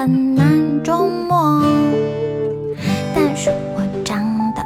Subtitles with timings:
[0.00, 1.62] 很难捉摸，
[3.14, 4.18] 但是我长
[4.54, 4.64] 得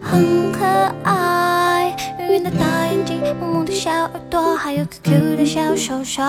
[0.00, 0.64] 很可
[1.02, 6.22] 爱，圆圆的大眼睛，萌萌的小耳朵，还有 QQ 的小手手。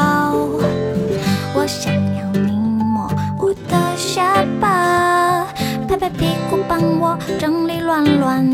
[1.53, 5.47] 我想要你摸我的下巴，
[5.87, 8.50] 拍拍屁股帮我整理乱乱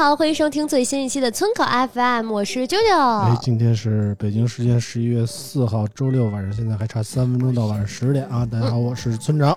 [0.00, 1.62] 好，欢迎收听最新一期的村口
[1.92, 3.38] FM，我是啾哎，啾。
[3.42, 8.48] 今天是北京时间十一月四号周六晚上，现在还差三分钟到晚上十点啊！
[8.50, 9.54] 大家好，我是村长。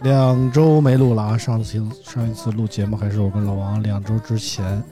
[0.00, 4.82] 两周没录了啊，上次上一次录节目还是我跟老王两周之前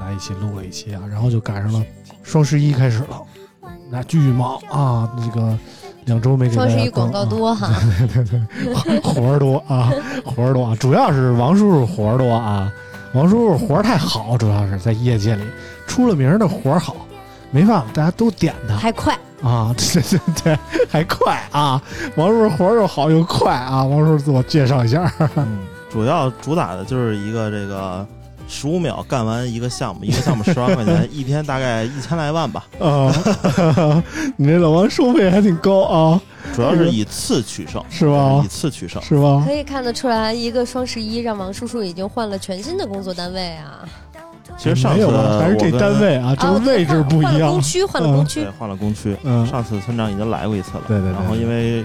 [0.00, 1.84] 来一起录了一期啊，然后就赶上了
[2.22, 3.22] 双十一开始了，
[3.90, 5.12] 那巨忙啊！
[5.18, 5.58] 那个
[6.06, 7.82] 两周没给双十一广告多哈啊
[8.14, 9.92] 多哈，活儿多啊，
[10.24, 12.72] 活儿多啊，主要是王叔叔活儿多啊，
[13.16, 15.42] 王叔叔活儿太好，主要是在业界里
[15.86, 16.94] 出了名儿的活儿好，
[17.50, 19.18] 没办法，大家都点他还快。
[19.42, 20.58] 啊，对对对，
[20.90, 21.80] 还快啊，
[22.16, 25.60] 王叔叔活儿又好又快啊，王叔叔自我介绍一下，嗯，
[25.90, 28.06] 主要主打的就是一个这个
[28.48, 32.66] 十五秒干完一个项目，一个项目十万块钱， 一天大概一千来万吧。
[32.78, 33.10] 啊，
[34.36, 36.20] 你这老王收费还挺高啊，
[36.56, 38.48] 主要是以次取胜，是吧以？
[38.48, 39.00] 次取胜。
[39.02, 39.42] 是吧？
[39.46, 43.84] 可以看得出来，一个双十一让王叔叔已经换了全新的工作单位啊！
[44.58, 45.06] 其实上次
[45.38, 48.50] 还是这单位啊，就是位置不一样换了工，区，换了工区对。
[48.58, 50.82] 换了工区，嗯上次村长已经来过一次了。
[50.88, 51.84] 对对对然后因为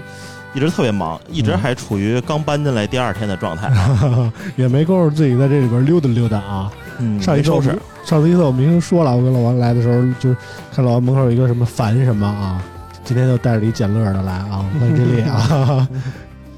[0.54, 3.70] 一直特别忙，一直嗯还处于刚搬进来第二天的状态。
[4.56, 6.72] 也没工夫自己在这里边溜达溜达啊。
[6.98, 7.82] 嗯，上一次我们没收拾。
[8.08, 10.36] 上次一次我们已经说了，我跟老王来的时候，就是
[10.74, 12.62] 看老王门口有一个什么烦什么啊，
[13.04, 15.88] 今天就带着一捡乐的来啊， 欢迎这里啊。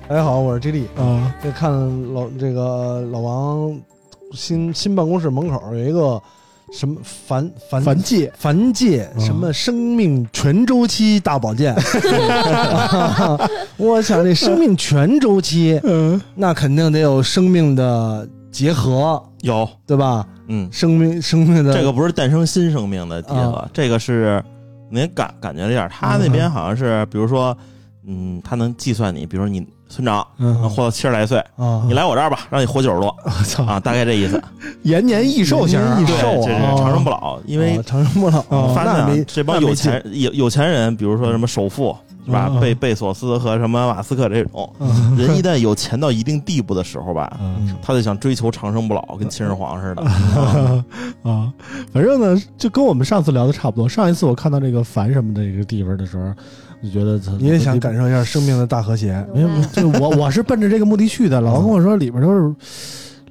[0.07, 0.87] 大家好，我是 J 莉。
[0.97, 1.35] 啊。
[1.43, 1.73] 这看
[2.13, 3.75] 老这个老王
[4.33, 6.21] 新新办公室门口有一个
[6.71, 8.31] 什么凡凡凡界。
[8.37, 11.75] 凡界嗯什么生命全周期大保健。
[13.79, 16.21] 我想这生命全周期，嗯。
[16.35, 20.27] 那肯定得有生命的结合，有，对吧？
[20.49, 24.45] 嗯，生命生命的这个不是诞生新生命的结合，这个是
[24.91, 27.57] 您感感觉了一下，他那边好像是，比如说，
[28.07, 34.41] 嗯，他能计算你，比如说你村长能嗯，活到七十来岁，啊你来我这儿吧，让你活九十多我操，啊，大概这意思。
[34.83, 50.03] 延年益寿型益寿啊这是长生不老，因为啊长生不老，哦发现啊这帮有钱有有钱人，比如说什么首富是吧贝贝索斯和什么马斯克这种嗯 人，一旦有钱到一定地步的时候吧，嗯他就想追求长生不老，跟秦始皇似的。
[51.31, 51.53] 啊，
[51.93, 53.89] 反正呢，就跟我们上次聊的差不多。
[53.89, 56.33] 上一次我看到这个凡什么的这个地方的时候，
[56.83, 59.25] 就觉得你也想感受一下生命的大和谐。
[59.35, 61.41] 没有，就我我是奔着这个目的去的。
[61.41, 62.55] 老王跟我说里边都是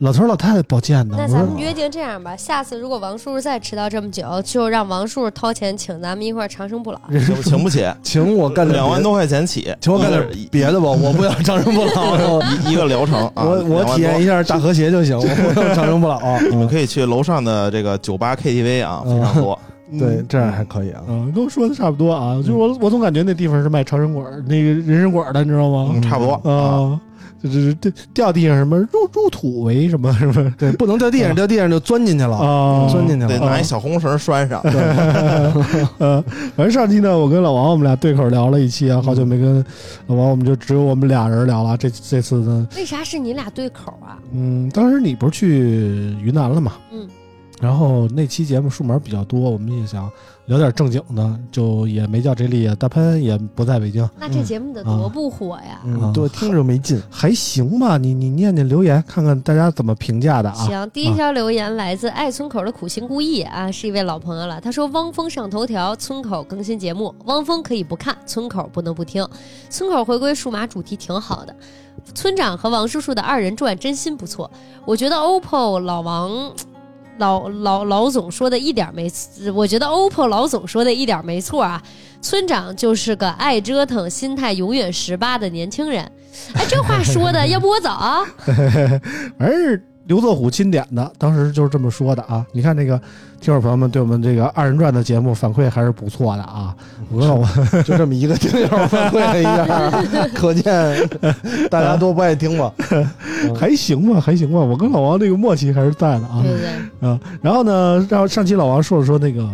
[0.03, 6.99] 老头老太太保健的，那咱们约定这样吧，下次如果王叔叔再迟到这么久，就让王叔叔掏钱请咱们一块儿长生不老。
[7.09, 10.21] 请请不起，请我干点两万多块钱起，请我干点
[10.51, 12.41] 别的吧，我不要长生不老。
[12.41, 14.43] 一一个疗程啊，我我体验一下。
[14.43, 16.19] 大和谐就行， 我不要长生不老。
[16.51, 19.57] 你们可以去楼上的这个酒吧 KTV 啊，非常多。
[19.97, 21.01] 对，这样还可以啊。
[21.07, 25.91] 嗯，跟我说的差不多啊，就是我我总感觉那地方是卖长生馆那个人参馆的，你知道吗？
[25.93, 26.51] 嗯，差不多啊。
[26.51, 26.99] 啊，
[27.43, 32.87] 这这这掉地上什么入入土为什么 什么对，不能掉地上，掉地上就钻进去了，啊？
[32.89, 33.29] 钻进去了。
[33.29, 34.61] 得拿一小红绳拴上。
[35.99, 36.23] 呃，
[36.55, 39.63] 反正上期呢，我跟老王我们俩对口聊了一期啊，好久没跟
[40.07, 41.77] 老王，我们就只有我们俩人聊了。
[41.77, 44.17] 这这次呢，为啥是你俩对口啊？
[44.31, 45.47] 嗯，当时你不是去
[46.23, 46.73] 云南了吗？
[46.91, 47.07] 嗯，
[47.63, 50.11] 然后那期节目数码比较多，我们也想
[50.47, 55.79] 聊点正经的，就也没叫这里，大潘也不在北京，那这节目得多不火呀！
[55.81, 57.01] 啊嗯，对，听着没劲。
[57.09, 57.97] 还行吧？
[57.97, 60.55] 你你念念留言，看看大家怎么评价的啊？
[60.55, 64.59] 行，第一条留言来自爱村口的苦心孤诣啊，是一位老朋友了。
[64.59, 69.25] 他说：“汪峰上头条，村口更新节目，汪峰可以不看，村口不能不听。
[69.69, 71.55] 村口回归数码主题挺好的，
[72.13, 74.51] 村长和王叔叔的二人转真心不错。
[74.83, 76.51] 我觉得 OPPO 老王。”
[77.17, 79.11] 老老老总说的一点没，
[79.53, 81.81] 我觉得 OPPO 老总说的一点没错啊。
[82.21, 86.09] 村长就是个爱折腾、心态永远十八的年轻人。
[86.53, 88.23] 哎，这话说的， 要不我走啊？
[89.37, 92.45] 反正是刘作虎钦点的，当时就是这么说的啊。
[92.51, 92.97] 你看这个
[93.39, 96.75] 听众朋友们对我们这个二人转的节目反馈还是不错的啊。
[97.09, 97.49] 我跟老王
[97.83, 101.09] 就这么一个听友反馈了一下， 可见
[101.69, 102.73] 大家都不爱听吧？
[103.57, 104.59] 还行吧，还行吧。
[104.59, 107.09] 我跟老王这个默契还是在的啊对不对？
[107.09, 107.19] 啊。
[107.41, 109.47] 然后呢，让上期老王说了说那个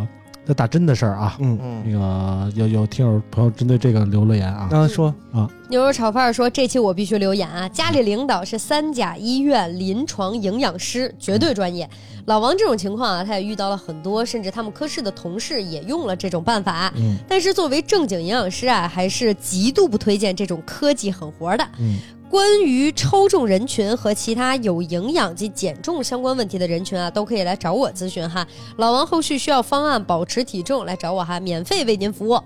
[0.49, 1.37] 那打针的事儿啊。
[1.39, 7.69] 嗯，那嗯，个有有听友朋友针对这个留了言啊，刚才说啊牛肉炒饭说：“这期我必须留言啊！
[7.69, 11.87] 家里领导是三甲医院临床营养师，绝对专业。
[12.25, 16.91] 老王这种情况啊，他也遇到了很多，甚至他们科室的同事也用了这种办法。
[16.95, 21.63] 嗯但是作为正经营养师啊，还是极度不推荐这种科技狠活的。
[21.77, 21.99] 嗯
[22.29, 28.45] 关于抽中人群和其他有营养及减重相关问题的人群啊，都可以来找我咨询哈。
[28.77, 32.39] 老王后续需要方案保持体重，来找我哈，免费为您服务。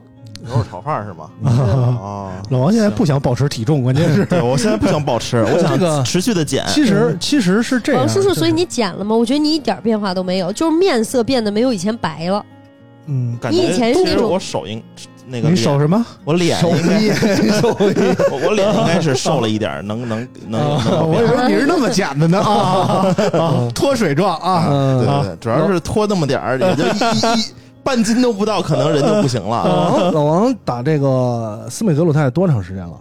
[0.45, 1.30] 牛肉炒饭是吗？
[1.44, 1.51] 啊
[2.31, 6.65] 啊，老王现在不想保持体重，关键是对我现在不想保持， 我这个想持续的减。
[6.68, 9.15] 其实其实是这样，王叔叔，所以你减了吗？
[9.15, 12.45] 我觉得你一点变化都没有，就是面色变得没有以前白了。
[13.06, 14.81] 嗯，感觉你以前是其实那种我手应
[15.25, 16.05] 那个你脸手什么？
[16.25, 17.09] 我脸手应该艺
[17.61, 17.93] 手艺，
[18.31, 21.25] 我我脸应该是瘦了一点儿，能能能能我以。
[21.25, 23.69] 为你是那么减的呢 啊啊！
[23.73, 24.67] 脱水状啊！
[24.69, 27.53] 嗯，对对对，主要是脱那么点儿，也就一一
[27.83, 29.63] 半斤都不到，可能人就不行了。
[29.65, 32.93] 老王 老王打这个斯美格鲁肽多长时间了？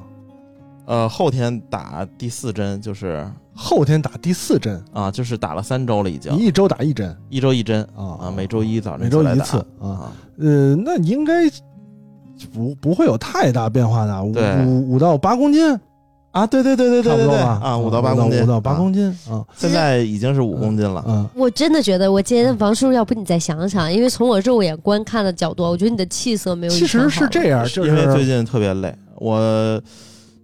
[0.86, 3.24] 呃，后天打第四针，就是
[3.54, 9.86] 后天打第四针，啊，就是打了三周了，已经一周打一针一周一针啊啊，每周一早上每周一次啊。
[9.88, 10.12] 啊。
[10.40, 11.44] 呃，那应该
[12.46, 15.78] 不不会有太大变化的，五五五到八公斤，
[16.30, 17.60] 啊，对对对对对对对差不多吧？
[17.62, 18.74] 啊，五到八公斤，五到八啊。
[18.74, 21.04] 公斤啊，现在已经是五公斤了。
[21.06, 29.80] 嗯，我真的觉得，我今天王叔叔，要不你再想想，因为从我肉眼观看的角度，我觉得你的气色没有以其实是这样，就因为最近特别累，我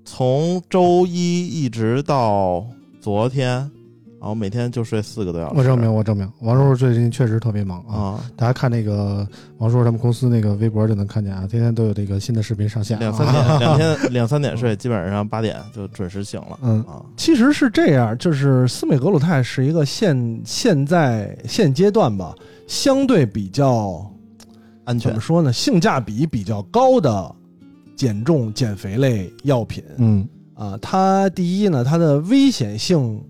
[0.04, 2.64] 从周一一直到
[3.00, 3.70] 昨天，
[4.20, 5.54] 然后每天就睡四个多小时。
[5.56, 7.94] 我证明，我证明，王叔叔最近确实特别忙啊！
[7.94, 9.26] 啊，大家看那个
[9.58, 13.00] 王叔叔他们公司那个微博就能看见啊，天天都有这个新的视频上线啊。
[13.00, 16.58] 两三点，两天 两三点睡，基本上八点就准时醒了。
[16.62, 22.34] 嗯啊，其实是这样，就是斯美格鲁肽是一个现现在现阶段吧，
[22.66, 24.04] 相对比较
[24.84, 25.20] 安全怎么。
[25.20, 27.32] 说呢，性价比比较高的
[27.94, 30.76] 减重减肥类药品嗯啊。
[30.82, 33.22] 它第一呢，它的危险性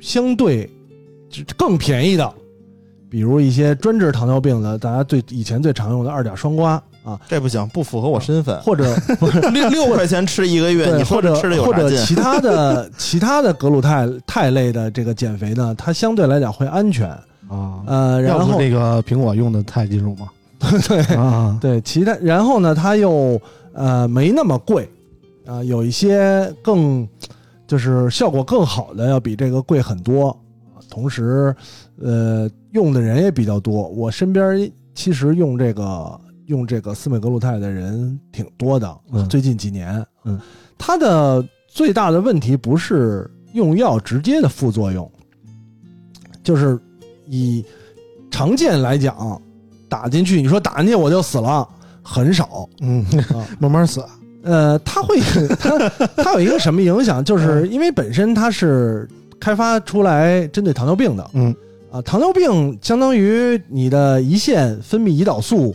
[0.00, 0.68] 相对
[1.28, 2.32] 就更便宜的，
[3.08, 8.60] 比如一些专治糖尿病的，大家最以前最常用的二甲双胍啊，这不行，不符合我身份。
[8.62, 8.94] 或者
[9.52, 11.72] 六六块钱吃一个月，你说或者这吃的有劲？
[11.72, 17.08] 或者其他的 其他的格鲁肽肽类的这个减肥呢，它相对来讲会安全。
[17.48, 20.28] 啊，呃，然后要不这个苹果用的钛金属吗？
[20.86, 23.40] 对啊，对，其他然后呢，它又
[23.72, 24.88] 呃没那么贵
[25.46, 27.08] 啊、有一些更
[27.70, 30.36] 就是效果更好的，要比这个贵很多。
[30.88, 31.54] 同时，
[32.02, 33.86] 呃，用的人也比较多。
[33.90, 40.36] 我身边其实用这个用这个司美格鲁肽的人挺多的，嗯最近几年，嗯，
[40.76, 45.08] 它的最大的问题不是用药直接的副作用，
[46.42, 46.76] 就是
[47.28, 47.64] 以
[48.32, 49.40] 常见来讲，
[49.88, 51.68] 打进去，你说打进去我就死了，
[52.02, 52.68] 很少。
[52.80, 54.04] 嗯，啊 慢慢死。
[54.42, 55.18] 呃，它会
[55.60, 55.78] 它
[56.16, 57.24] 它有一个什么影响？
[57.24, 61.54] 就是因为本身它是开发出来针对糖尿病的，嗯
[61.90, 65.74] 啊，糖尿病相当于你的胰腺分泌胰岛素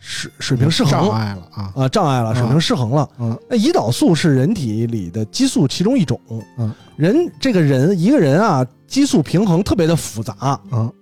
[0.00, 1.72] 水水平失衡障碍了啊。
[1.76, 3.08] 啊，障碍了，水平失衡了。
[3.18, 6.20] 嗯那胰岛素是人体里的激素其中一种。
[6.58, 10.60] 嗯，人这个人一个人啊，激素平衡特别的复杂。
[10.72, 10.92] 嗯，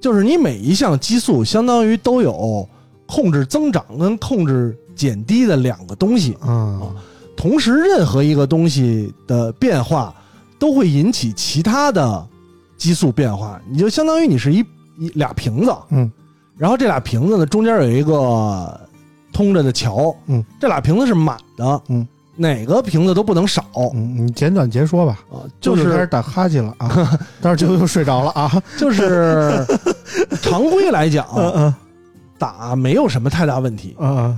[0.00, 2.68] 就是你每一项激素相当于都有
[3.06, 6.36] 控制增长跟控制减低的两个东西。
[6.40, 6.80] 啊。
[7.34, 10.14] 同时，任何一个东西的变化
[10.58, 12.24] 都会引起其他的
[12.76, 14.58] 激素变化，你就相当于你是一
[14.98, 16.08] 一俩瓶子，嗯，
[16.56, 18.80] 然后这俩瓶子呢中间有一个
[19.32, 22.06] 通着的桥，嗯，这俩瓶子是满的，嗯，
[22.36, 23.64] 哪个瓶子都不能少。
[23.94, 25.18] 嗯，你简短截说吧。
[25.32, 28.62] 啊，就是开始是打哈欠了啊，但是就又睡着了啊。
[28.76, 29.66] 就是
[30.42, 31.74] 常规来讲，嗯嗯。
[32.38, 34.36] 打没有什么太大问题，嗯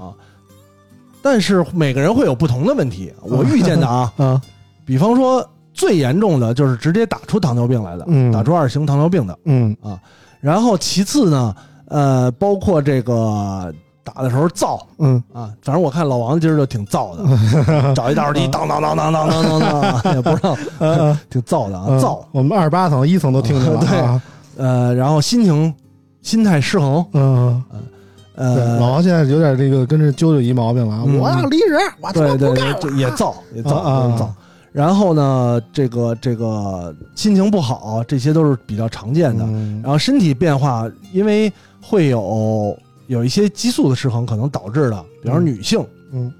[1.24, 4.12] 但是每个人会有不同的问题我遇见的啊
[4.84, 9.32] 比方说最严重的就是直接打出糖尿病来的打出二型糖尿病的
[9.80, 9.98] 啊。
[10.42, 11.54] 然后其次呢
[11.88, 13.72] 呃包括这个
[14.04, 14.86] 打的时候躁
[15.32, 17.24] 啊反正我看老王今儿就挺躁的
[17.96, 20.54] 找一打火机当当当当当当当 也不知道
[21.30, 22.22] 挺燥的啊燥。
[22.32, 24.62] 我们二十八层一层都听见了对。
[24.62, 25.74] 呃然后心情
[26.20, 27.64] 心态失衡嗯。
[27.72, 27.80] 嗯
[28.34, 31.04] 呃，老王现在有点这个跟着啾啾一毛病了啊！
[31.06, 34.28] 嗯我要离职，我他对对妈不干对，就也燥，也燥，啊也燥。
[34.72, 39.44] 然后呢，这个这个心情不好，这些都是比较常见的。
[39.44, 42.76] 嗯然后身体变化，因为会有
[43.06, 46.32] 有一些激素的失衡，可能导致的，比方说女性嗯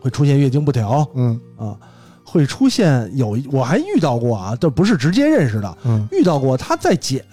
[0.00, 1.74] 会出现月经不调嗯啊，
[2.22, 7.24] 会出现有我还遇到过啊，这不是直接认识的，嗯遇到过她在减，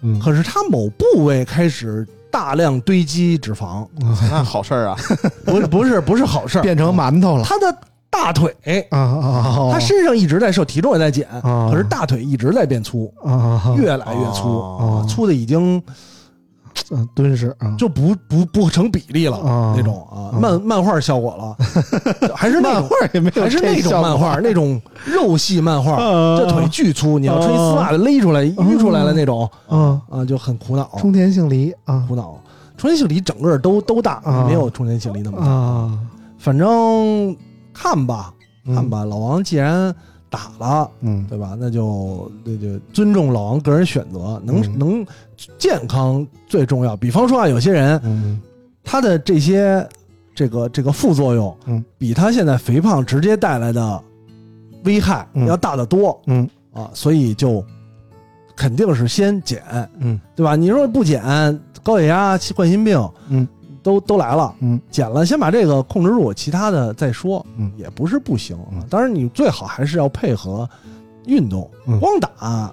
[0.00, 3.86] 嗯，可是她某部位开始大量堆积脂肪，
[4.28, 4.96] 那好事儿啊，
[5.46, 7.44] 不是不是不是好事儿，变成馒头了。
[7.44, 7.76] 他的
[8.10, 8.52] 大腿，
[8.90, 9.70] 啊啊！
[9.72, 11.68] 她身上一直在瘦，体重也在减，啊。
[11.70, 15.06] 可是大腿一直在变粗，啊越来越粗，哦。
[15.08, 15.80] 粗的已经
[16.90, 21.56] 嗯敦实啊，就不不不成比例了啊那种啊，啊漫漫画效果了，
[22.34, 32.38] 还是那种漫画也没有还是那种漫画，那种肉系漫画，啊这腿巨粗，你要穿一丝袜子勒出来淤出来了那种嗯，啊，就很苦恼，冲田杏梨啊苦恼。
[32.76, 35.46] 冲田杏梨整个都都大，啊没有冲田杏梨那么大。
[35.46, 35.98] 啊，
[36.38, 37.34] 反正
[37.72, 38.32] 看吧，
[38.66, 39.04] 嗯看吧。
[39.04, 39.94] 老王既然
[40.34, 41.24] 打了，嗯。
[41.28, 41.56] 对吧？
[41.58, 44.78] 那就那就尊重老王个人选择，能、嗯。
[44.78, 45.06] 能
[45.58, 46.96] 健康最重要。
[46.96, 48.40] 比方说啊，有些人嗯。
[48.82, 49.88] 他的这些
[50.34, 54.02] 这个这个副作用，嗯，比他现在肥胖直接带来的
[54.84, 55.46] 危害嗯。
[55.46, 56.48] 要大得多、嗯。
[56.72, 57.64] 啊，所以就
[58.56, 59.62] 肯定是先减，
[60.00, 60.20] 嗯。
[60.34, 60.56] 对吧？
[60.56, 61.22] 你说不减，
[61.82, 62.98] 高血压、冠心病，
[63.28, 63.46] 嗯，
[63.84, 68.58] 都都来了，嗯，减了，先把这个控制住，其他的再说，嗯也不是不行。
[68.72, 70.68] 嗯当然，你最好还是要配合
[71.26, 72.72] 运动，嗯光打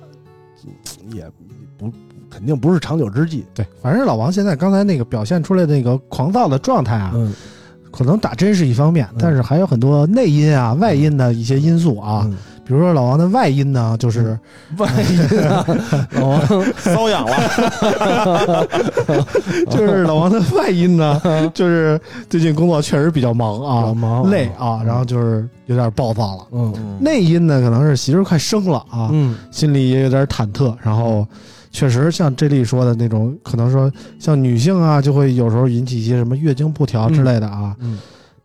[1.13, 1.29] 也
[1.77, 1.91] 不
[2.29, 3.45] 肯定不是长久之计。
[3.53, 7.33] 对，反正老王现在刚才那个表现出来的那个狂躁的状态啊，嗯
[7.91, 14.37] 可能打针是一方面，嗯但是还有很多内因啊、外因的一些因素啊，嗯比如说老王的外因呢，就是
[14.77, 15.65] 外因啊，
[16.11, 16.41] 老王
[16.83, 18.67] 瘙痒了，
[19.69, 21.21] 就是老王的外因呢，
[21.53, 21.99] 就是
[22.29, 26.47] 最近工作确实比较忙啊，忙累啊，然后就是有点暴躁了。
[26.51, 26.73] 嗯。
[26.99, 29.35] 内因呢，可能是媳妇儿快生了啊，嗯。
[29.51, 31.27] 心里也有点忐忑，然后
[31.71, 37.75] 确实像这里说的那种，可能说像女性啊，就会有时候引起一些什么月经不调之类的啊。
[37.79, 37.97] 嗯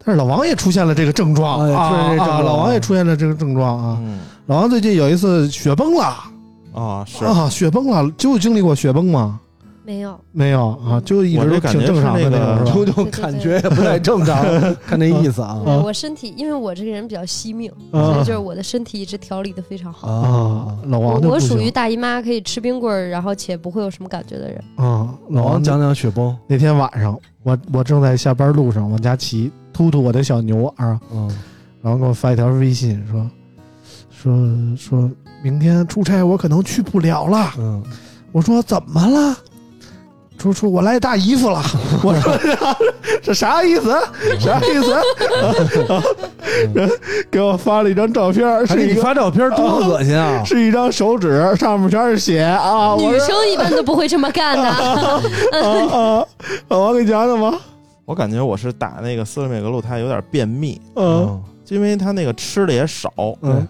[0.06, 3.98] 但是老王也出现了这个症状哎啊老王也出现了这个症状啊。
[4.00, 6.16] 嗯老王最近有一次雪崩了
[6.72, 9.40] 啊是，啊，雪崩了，就经历过雪崩吗？
[9.84, 12.86] 没有，没有啊，就一直都感觉挺正常的是那个种？
[12.86, 14.44] 就就感觉也不太正常，
[14.86, 20.06] 看那意思啊我身体，因为我这个人比较惜命，啊所以就是我的身体一直调理的非常好。
[20.08, 24.62] 啊，老王我属于大姨妈可以吃冰棍儿，然后且不会有什么感觉的人。
[24.76, 31.28] 啊，老王王讲讲雪崩，那天晚上，我我正在下班路上往家骑，突突我的小牛啊，嗯
[31.82, 33.30] 然后给我发一条微信说
[34.10, 34.34] 说
[34.76, 35.10] 说
[35.42, 37.52] 明天出差我可能去不了了。
[37.58, 37.82] 嗯
[38.32, 39.36] 我说怎么了？
[40.38, 41.62] 说说我来大姨夫了。
[42.02, 42.38] 我说
[43.22, 43.94] 这啥意思？
[44.38, 44.94] 啥意思？
[46.74, 46.90] 人
[47.30, 50.42] 给我发了一张照片，是一个发照片，多恶心啊！
[50.44, 52.94] 是一张手指，上面全是血啊！
[52.98, 54.64] 女生一般都不会这么干的。
[54.68, 55.20] 啊
[55.92, 56.26] 啊！
[56.68, 57.58] 老王给你讲讲吧。
[58.06, 61.42] 我感觉我是打那个斯里美格鲁，它有点便秘，嗯。
[61.68, 63.66] 因为它那个吃的也少，嗯。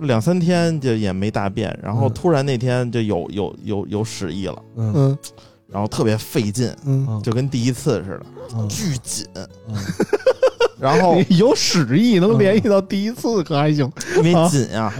[0.00, 2.12] 两三天就也没大便，然后嗯。
[2.12, 4.92] 突然那天就有有有有屎意了，嗯。
[4.94, 5.18] 嗯。
[5.66, 8.22] 然后特别费劲，嗯，就跟第一次似的，
[8.54, 8.68] 嗯。
[8.68, 9.74] 巨紧，嗯
[10.82, 13.88] 然后 有史意能联系到第一次可还行？
[14.16, 14.92] 因为紧呀、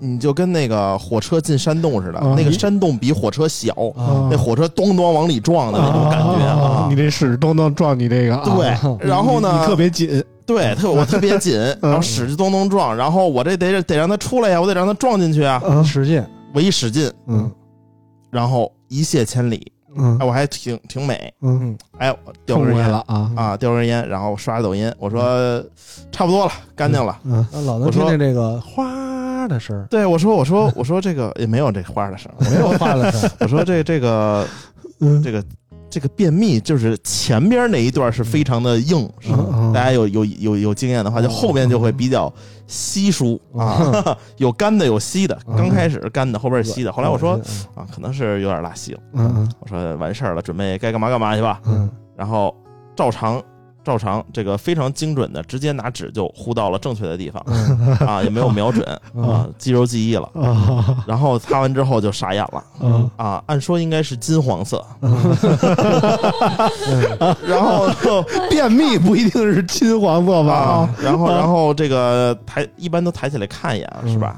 [0.00, 2.34] 你你就跟那个火车进山洞似的，啊。
[2.36, 4.28] 那个山洞比火车小，啊。
[4.28, 6.88] 那火车咚咚往里撞的那种感觉啊。
[6.90, 16.20] 你这屎咚咚撞你这个啊，对，然后呢，你特别紧，对，特我特别紧，然后使劲咚咚撞，然后我这得得让它出来呀，我得让它撞进去啊，嗯使劲，
[16.52, 17.48] 我一使劲，嗯
[18.32, 20.18] 然后一泻千里，嗯。
[20.18, 23.30] 哎，我还挺挺美，嗯，哎，我叼根烟了啊。
[23.36, 25.62] 啊，叼根烟，然后刷抖音，我说
[26.12, 27.18] 差不多了，干净了。
[27.24, 27.36] 嗯。
[27.36, 34.46] 啊老能听见这个花的声儿，对，我说我说我说这个也没有这花的声儿，没有花的声儿， 我说这这个
[35.00, 35.22] 嗯。
[35.22, 35.44] 这个
[35.94, 39.70] 这个便秘就是前边那一段是非常的硬，是吧？
[39.72, 42.32] 大家有有有有经验的话，就后边就会比较
[42.66, 45.56] 稀疏啊， 有干的有稀的，嗯。
[45.56, 46.92] 刚开始是干的，后边是稀的。
[46.92, 47.42] 后来我说嗯
[47.76, 49.48] 啊，可能是有点拉稀了，嗯。
[49.60, 51.60] 我说完事儿了，准备该干嘛干嘛去吧。
[51.66, 51.88] 嗯。
[52.16, 52.52] 然后
[52.96, 53.40] 照常
[53.84, 57.94] 照常这个非常精准的直接拿纸就糊到了正确的地方嗯。
[57.98, 58.84] 啊，也没有瞄准
[59.16, 60.28] 啊，肌肉记忆了。
[60.34, 63.10] 啊然后擦完之后就傻眼了嗯。
[63.16, 64.84] 啊，按说应该是金黄色，
[67.46, 67.88] 然后
[68.50, 70.88] 便秘不一定是金黄色吧？
[71.02, 74.36] 然后然后这个抬一般都抬起来看一眼是吧？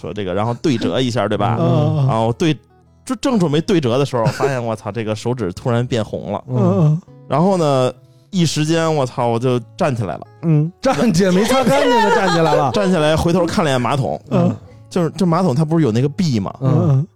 [0.00, 1.56] 说这个，然后对折一下对吧？
[1.60, 2.06] 嗯。
[2.06, 2.56] 然后对，
[3.04, 7.00] 就正准备对折的时候，发现我操，这个手指突然变红了，嗯。
[7.28, 7.92] 然后呢，
[8.34, 14.54] 一时间我操，我就站起来了，嗯站起来没擦干净就站起来了， 站起来回头看了一眼马桶，嗯
[14.90, 16.52] 就是这马桶它不是有那个壁吗？
[16.60, 17.06] 嗯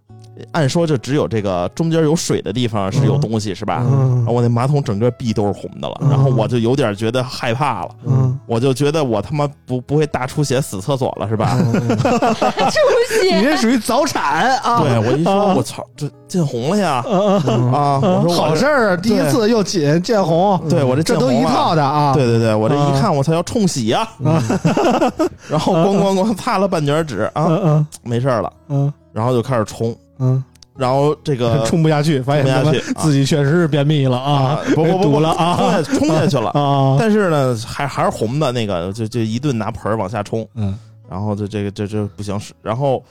[0.53, 3.85] 按说就只有这个中间有水的地方是有东西是吧？
[3.89, 4.17] 嗯。
[4.19, 6.11] 然后我那马桶整个壁都是红的了，嗯。
[6.11, 11.57] 然后我就有点觉得害怕了，嗯，我就觉得我他妈不不会大出血死厕所了是吧？
[11.63, 14.81] 出你血，这属于早产啊！
[14.83, 17.03] 对我一说啊我操，这见红了呀。
[17.09, 17.99] 嗯嗯啊！
[18.03, 22.13] 我说好事儿，第一次又紧见红，对我这这都一套的啊！
[22.15, 24.07] 对对对，我这啊一看，我操，要冲洗呀！
[25.49, 28.93] 然后咣咣咣擦了半卷纸啊，没事儿了，嗯。
[29.13, 30.43] 然后就开始冲，嗯。
[30.77, 32.65] 然后这个 嗯，冲不下去，发现
[32.99, 34.61] 自己确实是便秘了啊！
[34.77, 35.83] 不不不 了啊。
[35.83, 36.51] 冲下去了。
[36.59, 36.97] 啊！
[36.97, 40.79] 但是呢，还还是红的，那个就就一顿拿盆儿往下冲，嗯。
[41.11, 43.03] 然后就这个这这不行，然后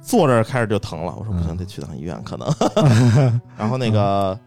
[0.00, 2.48] 坐这开始就疼了，我说不行，嗯得去趟医院可能。
[3.56, 4.38] 然后那个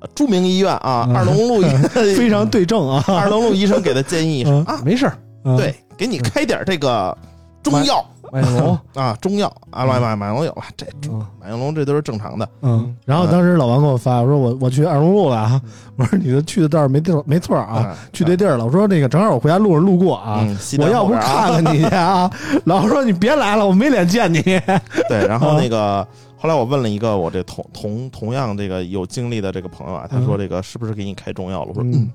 [0.00, 1.16] 呃著名医院啊，嗯。
[1.16, 3.04] 二龙路非常对症啊！
[3.06, 4.64] 二龙路医生给他建议是嗯。
[4.64, 5.56] 啊，没事儿，嗯。
[5.56, 7.16] 对，给你开点这个
[7.62, 8.04] 中药
[8.34, 12.48] 麦龙， 啊，中药啊，马马马龙有了，这嗯马应龙这都是正常的。
[12.62, 15.60] 嗯，然后当时老王给我发，我说我我去二龙路了啊，
[15.96, 18.64] 我说你的去的道儿没地儿没错啊，嗯去对地儿了。
[18.64, 22.30] 我说那个正好我回家路上路过啊，嗯，西单我要不后边啊看看你去啊？
[22.66, 24.40] 老王说你别来了，我没脸见你。
[24.42, 26.06] 对，然啊后那个
[26.36, 31.68] 后来我问了一个我这同同同样这个有经历的这个朋友啊，他说这个是不是给你开中药了？
[31.68, 32.10] 我说嗯，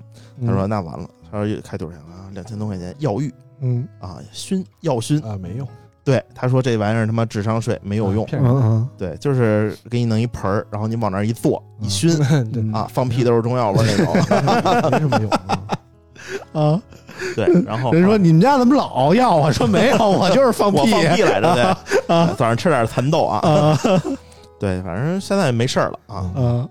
[0.46, 2.26] 他说那完了，他说开多少钱啊？
[2.32, 5.18] 两千多块钱药浴嗯啊，熏药熏。
[5.22, 5.66] 啊，没用，
[6.06, 8.24] 对，他说这玩意儿他妈智商税没有用，
[8.96, 12.16] 对，就是给你弄一盆儿，然后你往那儿一坐一熏
[12.72, 14.14] 啊，放屁都是中药味儿那种。
[14.92, 15.30] 没什么用。
[15.48, 15.58] 嗯
[16.52, 16.80] 啊，
[17.34, 19.50] 对，然后人说你们家怎么老熬药啊？
[19.50, 21.54] 说没有，我就是放屁我放屁来着，
[22.06, 23.78] 对，早上吃点蚕豆啊，啊
[24.60, 26.30] 对，反正现在没事儿了啊。
[26.36, 26.68] 啊。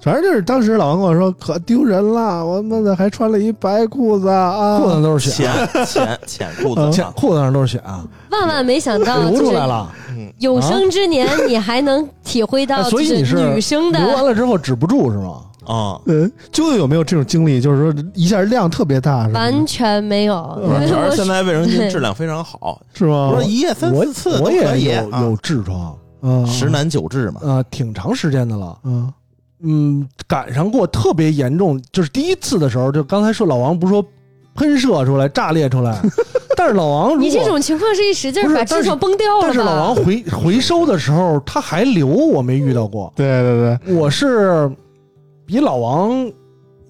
[0.00, 7.02] 反正就是当时老王跟我说可丢人了，我妈的还穿了一白裤子啊，裤子上都是血浅啊，浅浅裤子。
[7.16, 9.92] 裤子上都是血啊，万万没想到，流就是出来了。
[10.10, 15.42] 嗯，有生之年你还能体会到，哎所以就你是女生的流完了之后止不住是吗？
[15.66, 17.60] 啊，呃，啾啾有没有这种经历？
[17.60, 23.28] 就是说一下量特别大，完全没有，因为主要我是现在卫生巾质量非常好，是吗？
[23.28, 23.34] 我？
[23.34, 27.40] 说一夜三我四次都可我也有有痔疮，嗯，十男九痔嘛。
[27.44, 28.78] 啊，挺长时间的了。
[28.84, 29.12] 嗯
[29.62, 34.04] 嗯，赶上过特别严重，就是第一次的时候，就刚才说老王不是说
[34.54, 36.00] 喷射出来、炸裂出来，
[36.56, 39.46] 但是老王如果你这种情况是一使劲儿把不是但是痔疮崩掉了吧？
[39.46, 43.12] 但是老王回回收的时候他还流，我没遇到过。
[43.14, 44.70] 对对对，我是
[45.46, 46.30] 比老王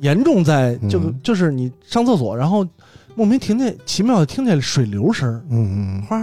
[0.00, 2.66] 严重在就嗯就是你上厕所，然后
[3.14, 6.16] 莫名听见奇妙的听见水流声，嗯嗯，哗，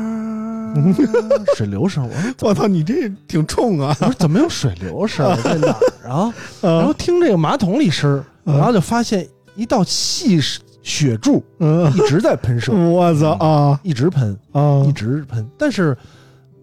[1.56, 2.08] 水流声。
[2.08, 3.96] 我说我操，你这挺冲啊！
[4.02, 5.36] 我说怎么有水流声？
[5.44, 5.68] 在哪
[6.04, 6.34] 儿啊？
[6.62, 10.40] 然后听这个马桶里声然后就发现一道细
[10.84, 15.98] 血柱嗯，一直在喷射，我操啊一直喷，啊一直喷，但是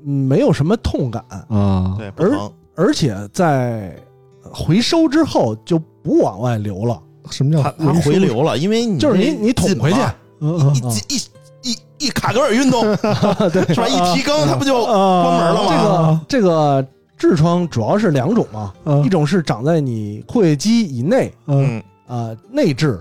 [0.06, 1.94] 嗯没有什么痛感，啊！
[1.98, 2.50] 对，不疼。
[2.74, 3.94] 而且在
[4.42, 8.16] 回收之后就不往外流了，什么叫它它回？
[8.18, 9.98] 流了，因为你就是你你捅回去，
[10.40, 11.20] 一一
[11.62, 12.82] 一一卡格尔运动
[13.52, 13.86] 对是吧？
[13.88, 16.40] 一提肛，它不就啊关门了吗这？
[16.40, 16.86] 个
[17.18, 21.82] 这个痔疮主要是两种嘛，嗯一种是长在你括约肌以内嗯嗯
[22.18, 22.98] 啊、内痔，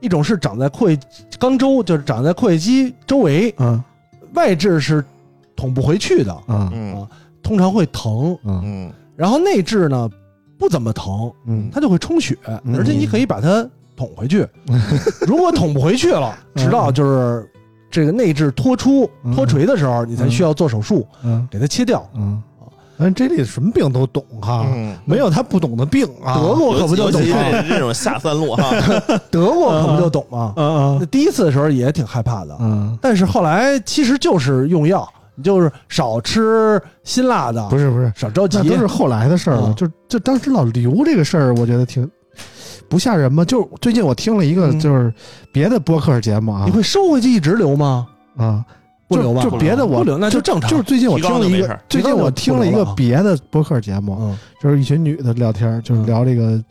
[0.00, 0.98] 一种是长在括约
[1.38, 3.82] 肛周，就是长在括约肌周围，嗯
[4.34, 5.04] 外痔是
[5.56, 7.08] 捅不回去的，嗯嗯
[7.42, 10.08] 通常会疼，嗯嗯然后内痔呢
[10.58, 14.46] 不怎么疼，嗯它就会充血，嗯而且你可以把它捅回去。
[15.26, 17.48] 如果捅不回去了， 直到就是
[17.94, 22.04] 这个内痔脱出嗯脱垂的时候，你才需要做手术嗯给它切掉。
[22.16, 22.42] 嗯，
[22.98, 26.34] 反正这里什么病都懂哈，嗯，没有他不懂的病啊。
[26.34, 27.36] 得过可不就懂吗？
[27.52, 28.68] 这这种下三路哈，
[29.30, 30.52] 德国可不就懂吗？
[30.56, 38.70] 嗯那第一次的时候也挺害怕的，嗯但是后来其实就是用药，你就是少吃辛辣的，不是不是，少着急那。
[38.70, 39.68] 都是后来的事儿了。
[39.68, 42.08] 嗯就就当时老刘这个事儿，我觉得挺
[42.94, 43.44] 不吓人吗？
[43.44, 44.78] 就最近我听了一个嗯。
[44.78, 45.12] 就是
[45.50, 46.62] 别的播客节目啊。
[46.64, 48.06] 你会收回去一直留吗？
[48.36, 48.64] 啊，
[49.08, 49.42] 不留吧？
[49.42, 54.38] 就就别的我不留那就正常就是最近我听了一个最近我听了一个别的播客节目，嗯。
[54.62, 56.62] 就是一群女的聊天，就是聊这个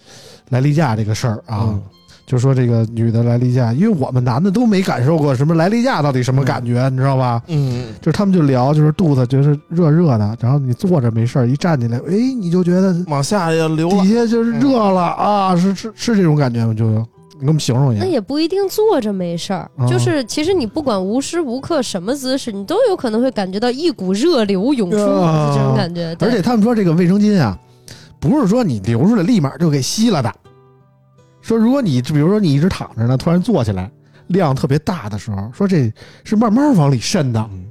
[0.48, 1.78] 来例假这个事儿啊。
[2.26, 7.42] 嗯就说这个女的来例假，因为我们男的都没感受过什么来例假到底什么感觉，你知道吧？
[7.48, 16.74] 嗯，就是他们就聊，就是肚子就是热热的，然后你坐着没事儿，一站起来，哎，你就觉得往下要流底，下就是热了啊，是是是这种感觉吗？
[16.74, 18.10] 就你给我们形容一下那。
[18.10, 26.16] 也不一定坐着没事儿，哦就是其实你不管无时无刻什么姿势，你都有可能会感觉到一股热流涌出，啊这种感觉。
[26.22, 27.60] 而且他们说这个卫生巾啊，
[28.20, 30.34] 不是说你流出来立马就给吸了的。
[31.44, 33.92] 说如果你比如说你一直躺着呢，突然坐起来，
[34.28, 37.68] 量特别大的时候，说这是慢慢往里渗的，嗯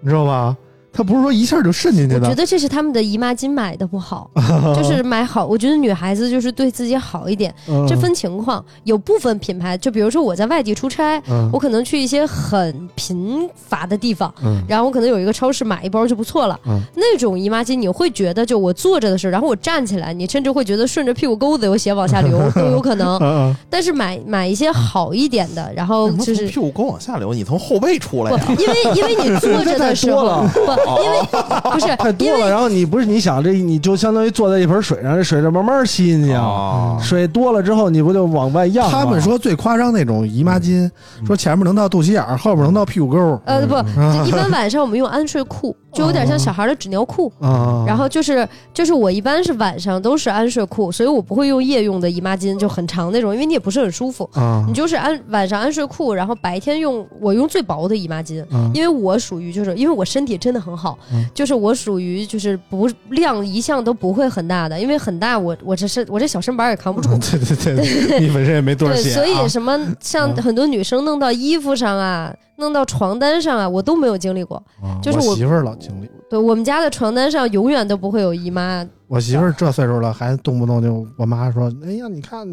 [0.00, 0.56] 你知道吧？
[0.92, 2.20] 它不是说一下就渗进去的。
[2.20, 4.30] 我觉得这是他们的姨妈巾买的不好，
[4.76, 5.46] 就是买好。
[5.46, 8.64] 我觉得女孩子就是对自己好一点，嗯这分情况。
[8.84, 16.58] 有部分品牌，就比如说我在外地出差，嗯我可能去一些很贫乏的地方，嗯然后我可能有一个超市买一包就不错了。
[16.66, 23.16] 嗯那种姨妈巾你会觉得，就我坐着的时候，然后我站起来，你甚至会觉得顺着屁股沟子有血往下流 都有可能。
[23.20, 27.32] 嗯但是买买一些好一点的，然后就是屁股沟往下流？
[27.34, 28.44] 你从后背出来呀？
[28.58, 30.72] 因为因为你坐着的时候， 不，
[31.04, 36.42] 因为不是 太多了，然后你不是你想这，你就相当于坐在一盆水上，这水就慢慢吸进去啊。
[36.42, 38.90] 哦水多了之后，你不就往外漾？
[38.90, 40.90] 他们说最夸张那种姨妈巾，
[41.26, 47.32] 说前面能到肚脐眼儿，后面能到屁股沟儿呃不，嗯 一般晚上我们用安睡裤，就有点像小孩的纸尿裤。
[47.40, 47.84] 啊。
[47.86, 54.28] 然后就是就是我一般是晚上都是安睡裤，所以我不会用夜用的姨妈巾，就很长那种，因为你也不是很舒服。
[54.34, 67.10] 啊你就是安晚上安睡裤，然后白天用我用最薄的姨妈巾，啊因为我属于就是因为我身体真的很好，嗯就是我属于就是不量一向都不会很大的，因为很大我我这身我这小身板也扛不住。
[67.18, 74.56] 对 对对， 你本身也没多少对，血啊，所以什么像很多女生弄到衣服上啊，弄到床单上啊，我都没有经历过。
[74.82, 76.08] 啊就是我我媳妇儿老经历。
[76.30, 82.46] 对我们家的床单上永远都不会有姨妈，我媳妇儿这岁数了，还动不动就我妈说：“哎呀，你看，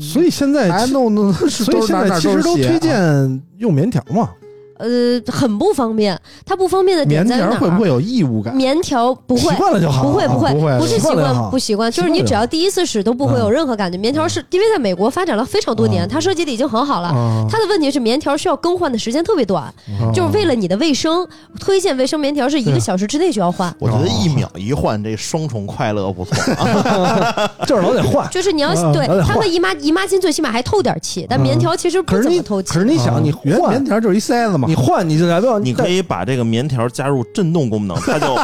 [0.00, 4.30] 所以现在还弄弄，所以现在其实都推荐用棉条嘛。
[4.80, 6.18] 呃，很不方便。
[6.44, 7.50] 它不方便的点在哪儿？
[7.50, 8.54] 条会不会有异物感？
[8.54, 9.56] 棉条不会习。
[9.56, 13.98] 惯了就好，不会不会不会不是习习惯不习惯，就是你只要第一次使都不会有任何感觉。
[13.98, 17.08] 棉条是因为在美国发展了非常多年，嗯它设计的已经很好了。
[17.08, 21.26] 啊，它的问题是棉条需要更换的时间特别短，啊就是为了你的卫生，
[21.58, 23.74] 推荐卫生棉条是一个小时之内就要换。
[23.78, 27.50] 我觉得一秒一换，这双重快乐不错啊。
[27.66, 28.28] 就是老得换。
[28.30, 32.80] 就是你要啊对它和姨妈姨妈巾最起码还透点气，但棉条其实不怎么透气可。
[32.80, 38.34] 是你想，你啊原换棉条就是一塞子嘛你，换你就来不了你可以把这个棉条加入震动功能，它就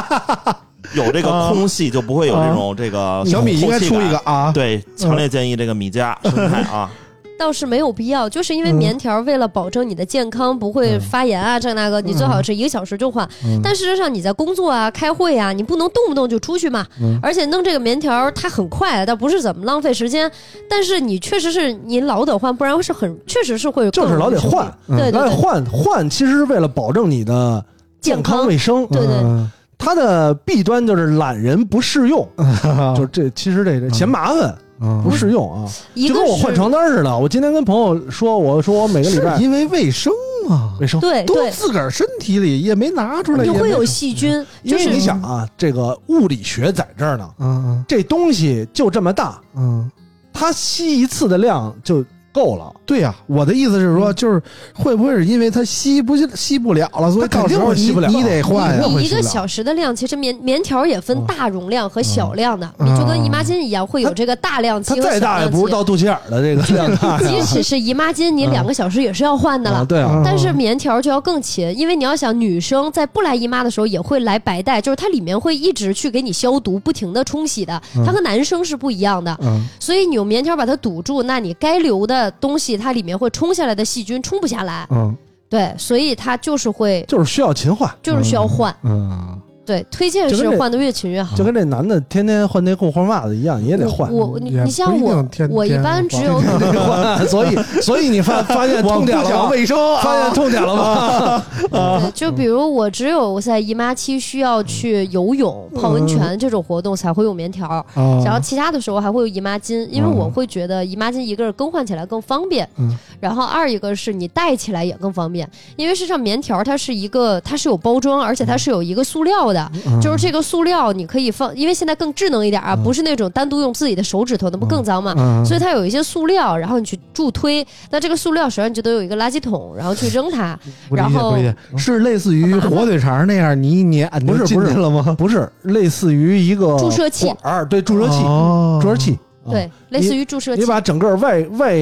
[1.01, 4.33] 有这个空隙，就不会有这种这个小米应该出一个啊。
[4.33, 6.89] 啊，对，强烈建议这个米家生态啊，
[7.37, 8.75] 倒是没有必要，就是因为嗯。
[8.75, 13.27] 棉条为了保证你的健康不会发炎啊，这那个，你最好是一个小时就换。
[13.45, 13.59] 嗯。
[13.63, 16.85] 但事实上你在工作啊、开会啊，你不能动不动就出去嘛。
[17.01, 17.19] 嗯。
[17.21, 20.31] 而且弄这个棉条它很快，倒不是怎么浪费时间，
[20.69, 24.71] 但是你确实是你老得换，不然是很确实是会就是老得换。
[24.87, 27.63] 对老得，换换，其实是为了保证你的
[28.01, 28.85] 健康卫生。
[28.87, 29.15] 对对。
[29.17, 29.51] 嗯。
[29.79, 32.27] 它的弊端就是懒人不适用，
[32.97, 35.01] 就这其实这这嫌麻烦嗯。
[35.03, 37.17] 不适用啊，就跟我换床单似的。
[37.17, 40.13] 我今天跟朋友说，我说我每个礼拜是因为卫生
[40.47, 43.83] 嘛，卫生，对对，都自个儿身体里也没拿出来，也没你会有。
[43.83, 47.85] 细菌，因为你想啊，这个物理学在这儿呢，嗯。
[47.87, 49.89] 这东西就这么大，嗯，
[50.33, 52.03] 它吸一次的量就
[52.37, 52.71] 够了。
[52.85, 54.41] 对呀，我的意思是说，就是
[54.73, 58.85] 会不会是因为它吸不吸不了了，所以肯定到时候吸不了你得换呀？
[58.87, 65.47] 你一个小时的量，其实棉棉条也分大容量和小量的，嗯你就跟姨妈巾一样，会有这个大量它期和小再大也。
[65.47, 67.19] 不是到肚脐眼的这个量。
[67.19, 69.85] 即使是姨妈巾，你两个小时也是要换的啊，了。
[69.85, 79.35] 对啊，但是棉条就要更勤，因为你要想，女生在不来姨妈的时候也会来白带，就是它里面会一直去给你消毒，不停的冲洗的，它和男生是不一样的。
[79.41, 85.15] 嗯所以你用棉条把它堵住，那你该流的东西，它里面会冲下来的细菌冲不下来，嗯。
[85.49, 88.75] 对，所以它就是会就是需要勤换，就是需要换。
[88.83, 91.35] 嗯，对，推荐是换的越勤越好。
[91.35, 94.11] 就跟这男的天天换内裤换袜子一样，你也得换。
[94.11, 96.41] 我你你像我，我一般只有，
[97.27, 99.49] 所以所以你发 发现痛点了吗？
[99.49, 101.45] 卫生啊，发现痛点了吗？
[101.69, 107.85] 对，就比如我只有在姨妈期需要去游泳、泡温泉这种活动才会用棉条，啊，
[108.23, 125.15] 然后其他的时候还会有姨妈巾，因为嗯我会觉得姨妈巾一个是更换起来更方便，嗯然后二一个是你戴起来也更方便，因为实际上棉条它是一个它是有包装，而且它是有一个塑料的，的，嗯就是这个塑料你可以放，因为现在更智能一点啊，嗯不是那种单独用自己的手指头，那不更脏吗？
[125.17, 130.57] 嗯所以它有一些塑料，然后你去助推，那这个塑料首先你就得有一个垃圾桶，然后去扔它。
[130.91, 131.35] 然后
[131.77, 135.15] 是类似于火腿肠那样，你一捏你就进不是不是去了吗？
[135.17, 139.17] 不是类似于一个注射器管儿，对，注射器，哦注射器，啊
[139.51, 140.67] 对，类似于注射器你。
[140.67, 141.73] 把整个外外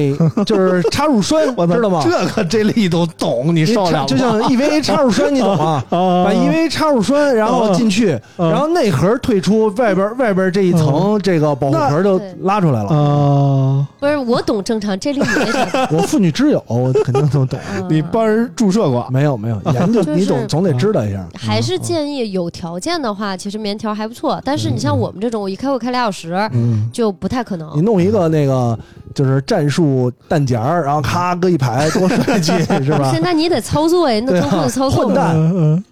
[0.44, 2.00] 就是插入栓， 我知道吗？
[2.04, 5.82] 这个这力都懂，你你受了就像 EVA 插入栓，你懂吗？
[5.90, 12.90] 啊把 EVA 插入栓，然后进去，嗯然后内核退出，外边外边这一层这个保护壳就拉出来了。
[12.90, 15.20] 啊，不是我懂正常，这里。
[15.90, 17.58] 我妇女之友，我肯定都懂。
[17.76, 19.06] 嗯你帮人注射过？
[19.10, 21.24] 没有没有，研究你总总得知道一下。
[21.34, 24.40] 还是建议有条件的话，其实棉条还不错。
[24.44, 27.84] 但是你像我们这种，我一开会开俩小时，嗯，就不太可你能。
[27.84, 28.78] 弄一个那个
[29.14, 32.52] 就是战术弹夹儿，然后咔搁一排，多帅气
[32.84, 33.10] 是吧？
[33.12, 35.14] 现在你得操作呀，你得对啊通过操作混。
[35.14, 35.82] 蛋嗯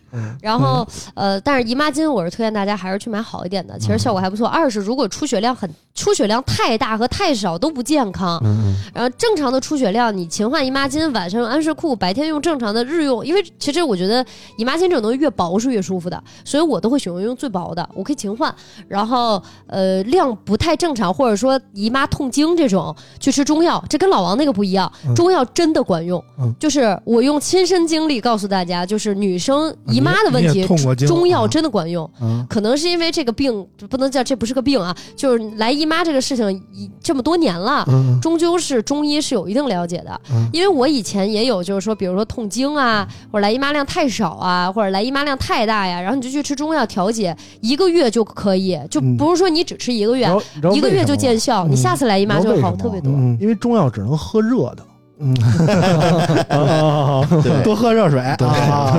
[0.40, 4.46] 然后呃，但是姨妈巾我是推荐大家还是去买好一点的，其实效果还不错。
[4.46, 8.40] 二是如果出血量很出血量太大和太少都不健康。
[8.44, 13.26] 嗯然后正常的出血量，你勤换姨妈巾，晚上用安睡裤，白天用正常的日用。
[13.26, 14.24] 因为其实我觉得
[14.57, 18.54] 姨妈巾这种东西越薄是越舒服的，所以我都会选用用最薄的，我可以勤换。
[18.87, 26.22] 然后呃量不太正常，或者说姨妈痛经这种，去吃中药，这跟老王那个不一样，中药真的管用。
[26.38, 30.64] 嗯就是我用亲身经历告诉大家，就是女生姨妈的问题
[31.04, 32.09] 中药啊真的管用。
[32.20, 40.20] 嗯可能是因为这个病不能叫这不是个病啊，就是来姨妈这个事情一这么多年了，嗯终究是中医是有一定了解的。
[40.30, 50.28] 嗯因为我以前也有，就是说，比如说痛经啊，或者来姨妈量太少啊，或者来姨妈量太大呀，然后你就去吃中药调节，一个月就可以，就嗯不是说你只吃一个月
[50.72, 53.12] 一个月就见效，你下次来姨妈就会好特别多。
[53.12, 54.84] 嗯因为中药只能喝热的。
[55.24, 55.34] 嗯，
[57.42, 58.92] 对 多喝热水对啊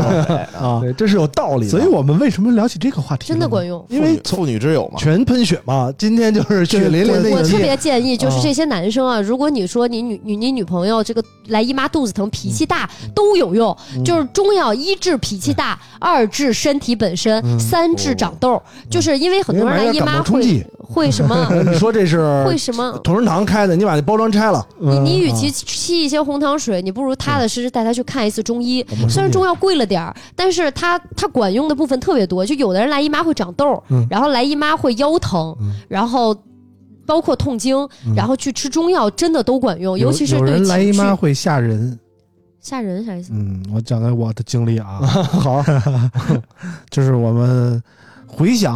[0.59, 0.79] 啊！
[0.81, 1.69] 对，这是有道理的。
[1.69, 3.27] 所以我们为什么聊起这个话题？
[3.27, 3.65] 真的管。
[3.65, 3.85] 用。
[3.89, 7.57] 因为妇女之友嘛，全喷血嘛，今天就是血淋淋的我特。
[7.57, 22.91] 别建议，就是啊这些男生啊，如果你说你女女你女朋友这个来姨妈肚子疼、脾气大都有用，就是中药一治脾气大，二治身体本身，三治长痘，就是因为很多人来姨妈会会什么 你说这是会什么。
[23.03, 28.85] 同仁堂开的，你把那包装拆了，你你与啊其气一些红糖水，你不如踏踏实实带他去看一次中医。
[28.91, 32.45] 嗯虽然中药贵了点儿，但是它它管用的部分特别多。
[32.45, 35.55] 就有的人来姨妈会长痘，嗯然后来姨妈会腰疼，
[35.87, 36.35] 然后
[37.05, 41.97] 包括痛经，然后去吃中药真的都管用，尤其是对人来姨妈会吓人。
[42.59, 43.31] 吓人啥意思？
[43.31, 45.63] 嗯，我讲讲我的经历啊， 好，
[46.89, 47.79] 就是我们
[48.25, 48.75] 回想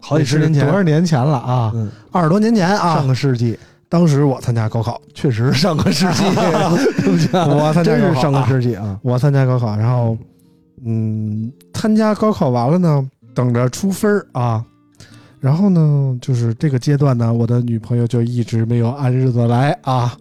[0.00, 3.56] 好几十年前多少年前了啊，嗯，二十多年前啊，上个世纪
[3.90, 6.22] 当时我参加高考，确实上个世纪，
[7.02, 8.98] 对不起啊我参加真是上个世纪啊。
[9.02, 10.16] 我参加高考，然后
[10.86, 14.64] 嗯，参加高考完了呢，等着出分儿啊。
[15.40, 20.16] 然后呢，就是这个阶段呢，我的女朋友就一直没有按日子来啊。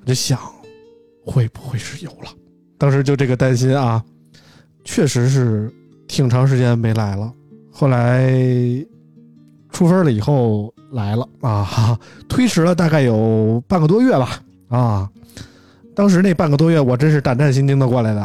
[0.00, 0.38] 我就想，
[1.24, 2.30] 会不会是有了？
[2.76, 4.04] 当时就这个担心啊，
[4.84, 5.72] 确实是
[6.06, 7.32] 挺长时间没来了。
[7.72, 8.30] 后来
[9.72, 15.08] 出分了以后来了啊，推迟了大概有半个多月吧啊。
[15.94, 18.20] 当时那半个多月，我真是胆战心惊的过来的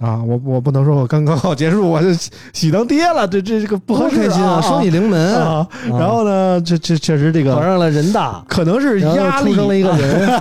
[0.00, 0.20] 啊！
[0.26, 2.08] 我我不能说我刚高考结束我就
[2.52, 4.60] 喜当爹了，这这这个不合适多开心啊！
[4.60, 5.68] 双喜临门啊！
[5.88, 10.40] 然后呢，这这确实这个考上了人大，可能是压力出生了一个人，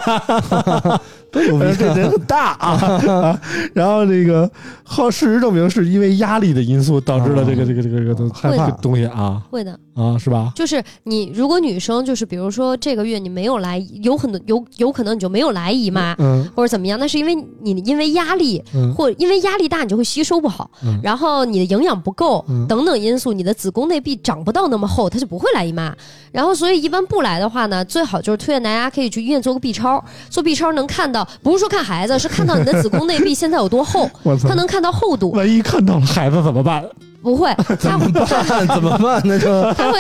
[1.32, 1.76] 多牛逼呃！
[1.76, 2.70] 这人很大啊
[3.08, 3.42] 啊！
[3.74, 4.50] 然后这个
[4.84, 10.52] 后事实证明是因为压力的因素导致了这个这个这个这个害怕东西啊会的，啊是吧？
[10.56, 16.16] 就是你如果女生就是比如说这个月你没有来，有很多有有可能你就没有来姨妈。
[16.20, 17.00] 嗯或者怎么样？
[17.00, 25.96] 那是因为你因为压力，嗯或因为压力大，你就会吸收不好，嗯然后你的营养不够、嗯等等因素，你的子宫内壁长不到那么厚，它就不会来姨妈。
[26.32, 34.56] 然后所以一般不来的话呢，最好就是推荐大家可以去医院做个 B 超，做 B 超能看到，不是说看孩子，是看到你的子宫内壁现在有多厚， 我操它！
[34.56, 36.84] 能看到厚度，万一看到了孩子怎么办？
[37.22, 39.22] 不会，他会办怎么办？
[39.28, 40.00] 呢 就他会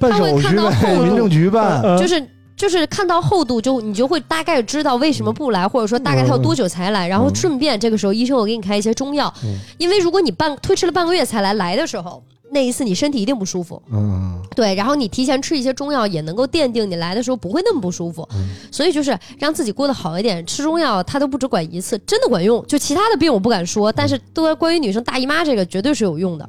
[0.00, 1.80] 他会看到厚度民政局办。
[1.96, 9.32] 就是就是看到厚度就你就会大概知道为什么不来，或者说大概他要多久才来，然后顺便这个时候医生我给你开一些中药，
[9.78, 18.28] 因为如果你半推迟了半个月才来，来的时候那一次你身体一定不舒服，嗯对，然后你提前吃一些中药也能够奠定你来的时候不会那么不舒服，
[18.70, 22.64] 所以就是让自己过得好一点，吃中药它都不只管一次，真的管用。
[22.66, 26.48] 就其他的病我不敢说，但是都关于女生大姨妈这个绝对是有用的。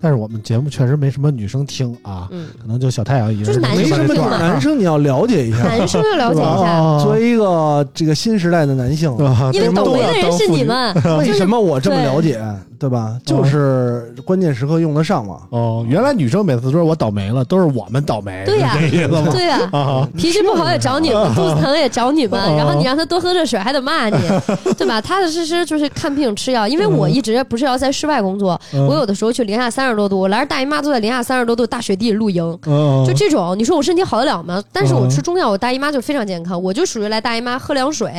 [0.00, 12.42] 但是我们节目确实没什么女生听啊，嗯，可能就小太阳一人就是男没什么生听嘛男生你要了解一下，男生要了解一下，啊作为一个这个新时代的男性，啊因为倒霉的人是你们，为什么我这么了解？
[12.82, 13.16] 对吧？
[13.24, 15.36] 就是关键时刻用得上嘛。
[15.50, 19.28] 哦，原来女生每次说我倒霉了，都是我们倒霉，对呀是这意思吗？
[19.30, 24.18] 对呀、啊，脾气不好也找你们，肚子疼也找你们，哦然后你让他多喝热水还得骂你，
[24.76, 25.00] 对吧？
[25.00, 34.60] 踏踏实实就是看病吃药，因为我一直不是要在室外工作，嗯我有的时候去零下三十多度，我来着大姨妈都在零下三十多度大雪地里露营，嗯就这种，你说我身体好得了吗？
[34.72, 38.10] 但是我嗯吃中药，我大姨妈就非常健康，我就属于来大姨妈喝凉水，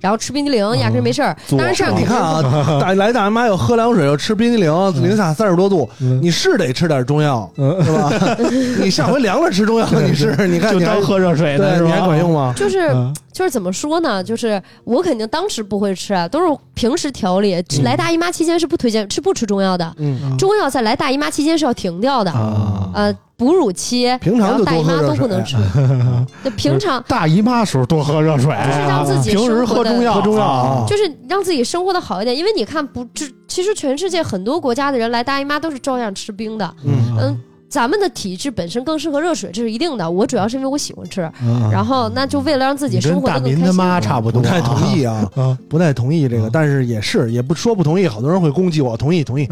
[0.00, 1.36] 然后吃冰激凌，压根没事儿。
[1.48, 4.70] 作当然这样你看啊，大来大姨妈又喝凉水，又吃冰激凌，
[5.02, 8.10] 零下三十多度，嗯你是得吃点中药，嗯是吧？
[8.78, 11.86] 你上回凉了吃中药， 你是你看就你还当喝热水呢，对？
[11.86, 12.52] 你还管用吗？
[12.54, 14.22] 就是嗯就是怎么说呢？
[14.22, 17.54] 就是我肯定当时不会吃，啊，都是平时调理。
[17.54, 22.30] 嗯来大姨妈期间是不推荐吃不吃中药的，嗯，中药在来大姨妈期间是要停掉的。
[22.30, 25.56] 啊，呃，哺乳期，平常就然后大姨妈都不能吃。
[26.44, 36.74] 那平常大姨妈时候多喝热水，就是让自己平时生活的喝中药，喝中药啊就是让自己生活的好一点，因为你看不，这其实全世界很多国家的人来大姨妈都是照样吃冰的。
[36.84, 37.40] 嗯嗯，
[37.72, 40.10] 咱们的体质本身更适合热水，这是一定的。
[40.10, 43.74] 我主要是因为我喜欢吃，嗯然后那就为了让自己你生跟大民他活得更开心。
[43.76, 45.58] 妈差不多，不太同意啊， 啊。
[45.70, 49.48] 不太同意这个，嗯但是也是也不说不同意，好多人会攻击我，同意同意。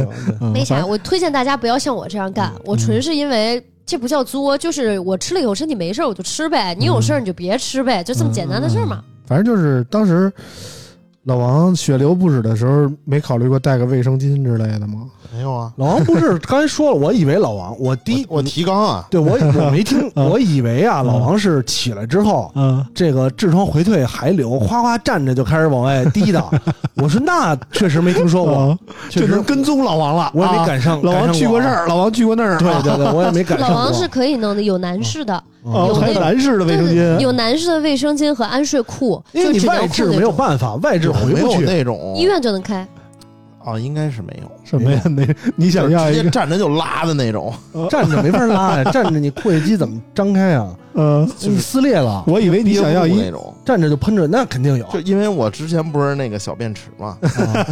[0.52, 3.64] 没啥，我推荐大家不要像我这样干，我纯是因为。
[3.84, 9.02] 这不叫作，就是我吃了以后身体没事儿我就吃呗，你有事儿你就别吃呗，就这么简单的事儿嘛。
[9.26, 10.32] 反正就是当时
[11.24, 15.06] 老王血流不止的时候，没考虑过带个卫生巾之类的吗？
[15.34, 22.50] 没有啊，老王不是刚才说了，我以为老王，我第我我提纲啊，对我我没听，嗯 我以为啊，老王是起来之后。
[22.54, 26.44] 嗯，这个痔疮回退还流，哗哗站着就开始往外滴的。
[26.96, 30.30] 我说那确实没听说过，啊确实跟踪老王了。
[30.34, 31.00] 我也没啊赶上。
[31.02, 31.32] 老王。
[31.32, 32.58] 去过这儿，老王去过那儿。
[32.58, 33.70] 对对对，我也没赶上。
[33.70, 41.64] 老王是可以弄的，有男士的，哦，还有男士的卫生巾，有男士的卫生巾和安睡裤，因为你就纸尿外置没有办法，外置回不去。
[41.64, 42.86] 那种医院就能开。
[43.64, 45.00] 啊，应该是没有，什么呀？
[45.04, 47.52] 那你想要直接一个站着就拉的那种，
[47.90, 50.68] 站着没法拉呀，站着你括约肌怎么张开啊？
[50.94, 53.54] 呃，你撕裂了，我以为你想要一种。
[53.64, 54.84] 站着就喷着，那肯定有。
[54.86, 57.16] 就因为我之前不是那个小便池嘛，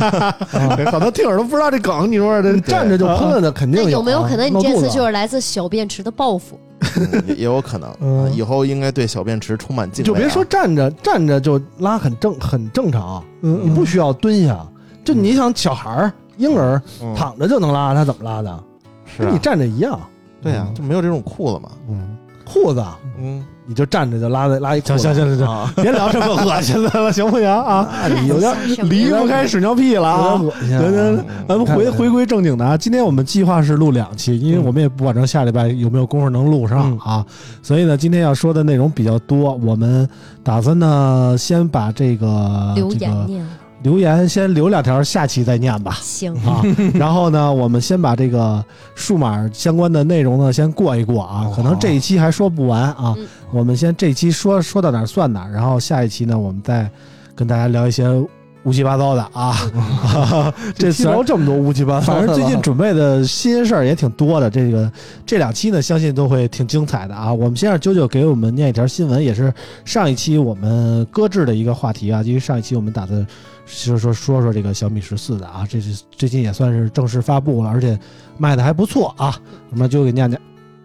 [0.90, 3.82] 好多听友都不知道这梗，你说这站着就喷了的肯定。
[3.84, 6.58] 那有没有可能你这次就是来自小便池的报复？
[6.96, 10.06] 嗯也也有可能，以后应该对小便池充满敬畏啊。
[10.06, 14.66] 就别说站着，站着就拉很正很正常，嗯你不需要蹲下。
[15.04, 18.58] 就你想小孩儿、婴儿嗯躺着就能拉，他怎么拉的？
[19.04, 19.98] 是啊跟你，站着一样。
[20.42, 21.68] 对呀，就没有这种裤子嘛。
[21.88, 22.82] 嗯，裤子
[23.18, 25.02] 嗯，你就站着就拉的拉一裤行子。
[25.02, 27.86] 行行行行，啊，别聊这么恶心的了，行不行啊？
[28.08, 28.56] 那你有点
[28.88, 30.40] 离不开屎尿屁了啊！
[30.40, 30.80] 有点恶心啊。
[30.80, 37.24] 行行，咱们回回归正经的啊，今天我们计划是录两期，因为我们也不保证下礼拜有没有功夫能录上啊，
[37.62, 40.08] 所以呢，今天要说的内容比较多，我们
[40.42, 43.46] 打算呢先把这个留这个言念
[43.82, 45.98] 留言先留两条，下期再念吧。
[46.02, 46.62] 行，啊，
[46.94, 48.64] 然后呢，我们先把这个
[48.94, 53.26] 数码相关的内容呢先过一过啊，可能这一期还说不完啊，嗯。
[53.52, 56.88] 我们先这一期说说到哪儿算哪儿，然后下一期呢，我们再
[57.34, 58.04] 跟大家聊一些
[58.64, 59.56] 乌七八糟的啊，
[60.76, 64.90] 这次期聊这么多乌七八糟，反正最近准备的新鲜事儿也挺多的，这个
[65.24, 67.32] 这两期呢，相信都会挺精彩的啊。
[67.32, 69.52] 我们先让九九给我们念一条新闻，也是
[69.84, 73.26] 上一期我们搁置的一个话题啊，因为上一期我们打算
[73.66, 77.98] 就是说说说这个小米十四的啊，这是最近也算是正式发布了，而且
[78.36, 79.34] 卖的还不错啊。
[79.70, 80.38] 我们就给念念。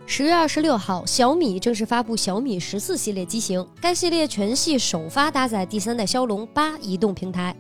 [0.08, 7.56] 十月二十六号，小米正式发布小米十四系列机型，该系列全系首发搭载第三代骁龙八移动平台。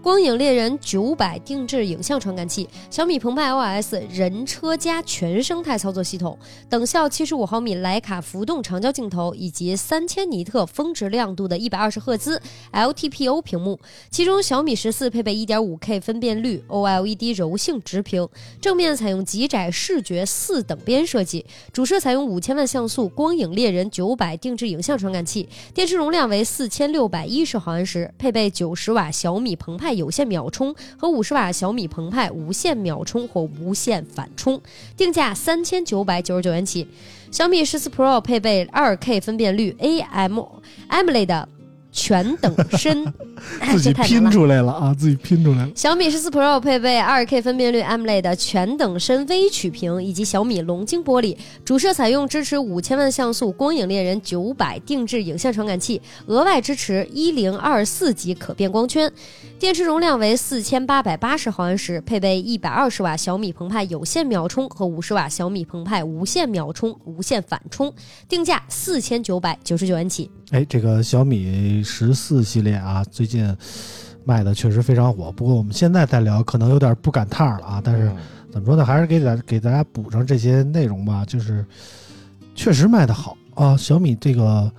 [0.00, 6.38] 光影猎人九百定制影像传感器，小米澎湃 OS 人车家全生态操作系统，
[6.70, 12.40] 等效七十五毫米徕卡浮动长焦镜头，以及三千尼特峰值亮度的一百二十赫兹
[12.72, 13.78] LTPO 屏幕。
[14.08, 18.26] 其中，小米十四配备一点五 K 分辨率 OLED 柔性直屏，
[18.60, 34.60] 正面采用极窄视觉四等边设计，主摄采用五千万像素光影猎人九百定制影像传感器，电池容量为四千六百一十毫安时，配备九十瓦小米澎湃有线秒充和五十瓦小米澎湃无线秒充或无线反充，
[34.96, 36.86] 定价三千九百九十九元起。
[37.30, 40.40] 小米十四 Pro 配备二 K 分辨率 AM
[40.88, 41.44] AMOLED
[41.90, 43.12] 全等深，
[43.60, 44.30] 哎自己拼。
[44.30, 45.70] 出来了啊，自己拼出来了。
[45.74, 59.10] 小米十四 Pro 配备 2K 分辨率 AMOLED 全等深微曲屏以及小米龙晶玻璃，主摄采用支持五千万像素光影猎人九百定制影像传感器，额外支持一零二四级可变光圈，
[59.58, 67.92] 电池容量为四千八百八十毫安时，配备一百二十瓦小米澎湃有线秒充和五十瓦小米澎湃无线秒充、无线反充，
[68.28, 70.30] 定价四千九百九十九元起。
[70.52, 73.52] 哎，这个小米十四系列啊，最近
[74.24, 75.32] 卖的确实非常火。
[75.32, 77.82] 不过我们现在再聊，可能有点不赶趟了啊。
[77.82, 78.08] 但是
[78.52, 81.24] 怎么说呢，还是给大给大家补上这些内容吧。
[81.24, 81.66] 就是
[82.54, 84.70] 确实卖的好啊，小米这个。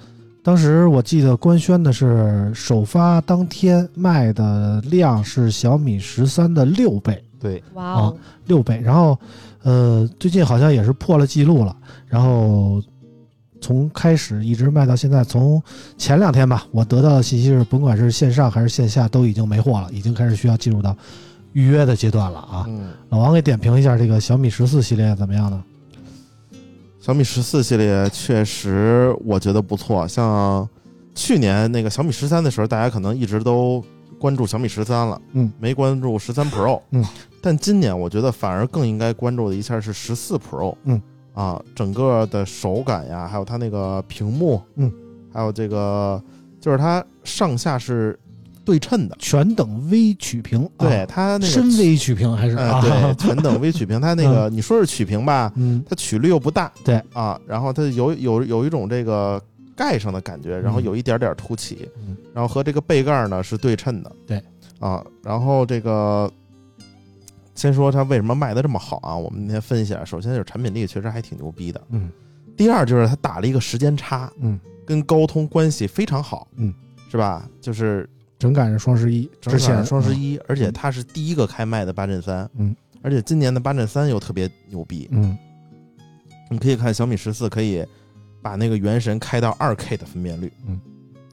[0.49, 8.81] 当时我记得官宣的是首发当天卖的量是小米十三的六倍，对，哇哦，六倍。
[8.83, 9.15] 然后，
[9.61, 11.77] 呃，最近好像也是破了记录了。
[12.07, 12.81] 然后
[13.61, 15.61] 从开始一直卖到现在，从
[15.99, 20.97] 前两天吧，我得到的信息是，甭管是线上还是线下，都已经没货了，已经开始需要进入到
[21.53, 22.65] 预约的阶段了啊。
[22.67, 25.63] 嗯，老王给点评一下这个小米十四系列怎么样呢？
[26.99, 30.67] 小米十四系列确实我觉得不错，像
[31.15, 33.83] 去年那个小米十三的时候，大家可能一直都
[34.19, 37.03] 关注小米十三了，嗯，没关注十三 Pro，嗯，
[37.41, 41.01] 但今年我觉得反而更应该关注的一下是十四 Pro，嗯，
[41.33, 44.91] 啊，整个的手感呀，还有它那个屏幕，嗯，
[45.33, 46.21] 还有这个
[46.59, 48.19] 就是它上下是
[48.69, 52.55] 对称的，全等微曲屏，对啊它那个深微曲屏还是？
[52.55, 52.81] 呃啊？
[52.81, 55.83] 对 全等微曲屏，它那个你说是曲屏吧，嗯。
[55.89, 57.01] 它曲率又不大，对。
[57.13, 59.41] 啊，然后它有有有一种这个
[59.75, 62.15] 盖上的感觉，然后有一点点凸起，嗯。
[62.31, 64.39] 然后和这个背盖呢是对称的，对。
[64.79, 66.31] 啊，然后这个
[67.55, 69.17] 先说它为什么卖的这么好啊？
[69.17, 72.11] 我们那天分析啊，首先就是产品力确实还挺牛逼的，嗯。
[72.55, 76.71] 第二就是它打了一个时间差，嗯，跟高通关系非常好，嗯，
[77.09, 77.49] 是吧？
[77.59, 78.07] 就是
[78.39, 85.37] 正赶上双十一正赶上双十，一，而且它是第一个开卖的八阵三，嗯，而且今年的八阵三又特别牛逼，嗯。
[86.51, 87.85] 你可以看小米十四可以
[88.41, 90.79] 把那个原神开到二 K 的分辨率，嗯，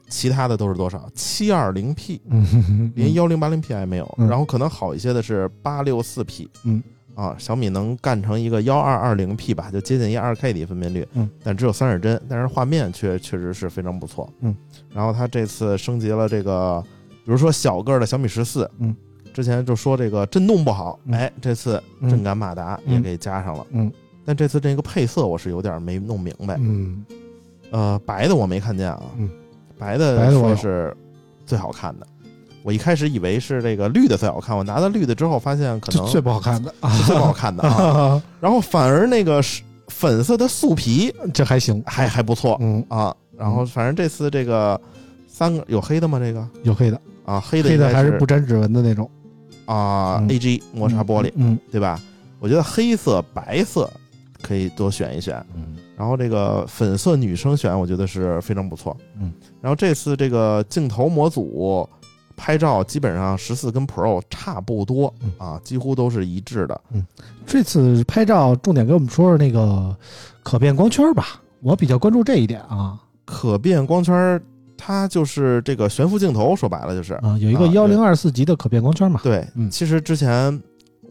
[0.09, 1.09] 其他的都是多少？
[1.15, 4.15] 七二零 P，嗯，连幺零八零 P 还没有。
[4.19, 4.27] 嗯。
[4.27, 6.83] 然后可能好一些的是八六四 P，嗯，
[7.15, 14.55] 啊，小米能干成一个幺二二零 P 吧，就接近一二 K 的分辨率，嗯，但只有三十帧，但是画面却确实是非常不错，嗯。
[14.93, 16.83] 然后它这次升级了这个，
[17.27, 18.95] 比如说小个儿的小米十四，嗯。
[19.33, 21.13] 之前就说这个震动不好，嗯。
[21.13, 23.91] 哎，这次嗯震感马达也嗯给加上了，嗯。
[24.25, 27.05] 但这次这个配色我是有点没弄明白，嗯。
[27.69, 29.29] 呃，白的我没看见啊，嗯。
[29.77, 30.95] 白的说是
[31.45, 32.07] 最好看的，
[32.63, 36.73] 我一开始以为是这个绿的最好看，我拿到绿的之后发现可能这最不好看的。
[36.79, 44.79] 啊，最不好看的啊， 然后反而那个是粉色的素皮这还行，还还不错嗯，啊，然后反正这次这个
[45.37, 46.17] 三个有黑的吗？
[46.17, 49.07] 这个有黑的，啊，黑的黑的还是不沾指纹的那种
[49.65, 52.01] 啊嗯 AG 磨砂玻璃，嗯对吧？
[52.39, 53.87] 我觉得黑色、白色
[54.41, 58.97] 可以多选一选，嗯然后这个粉色女生选，我觉得是非常不错。
[59.19, 59.31] 嗯，
[59.61, 61.87] 然后这次这个镜头模组
[62.35, 66.81] 拍照基本上十四跟 Pro 差不多嗯啊，几乎都是一致的。
[66.91, 67.05] 嗯
[67.45, 69.95] 这次拍照重点给我们说说那个
[70.41, 74.41] 可变光圈吧，我比较关注这一点啊可变光圈儿，
[74.77, 77.13] 它就是这个悬浮镜头，说白了就是。
[77.15, 79.45] 啊，有一个啊幺零二四级的可变光圈嘛，对。
[79.55, 79.69] 嗯。
[79.69, 80.61] 其实之前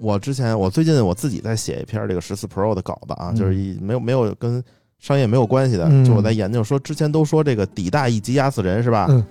[0.01, 3.37] 我之前我最近我自己在写一篇这个十四 Pro 的稿子啊，嗯。
[3.37, 4.62] 就是一没有没有跟
[4.99, 6.05] 商业没有关系的，嗯。
[6.05, 9.07] 就我在研究说，之前都说这个底大一级压死人是吧？
[9.11, 9.25] 嗯。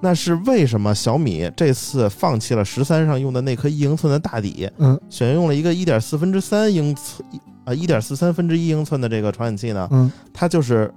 [0.00, 4.98] 那是为什么小米这次放弃了十三上用的那颗一英寸的大底，嗯。
[5.08, 7.26] 选用了一个一点四分之三英寸
[7.64, 9.88] 啊一点四三分之一英寸的这个传感器呢？
[9.92, 10.10] 嗯。
[10.32, 10.92] 它就是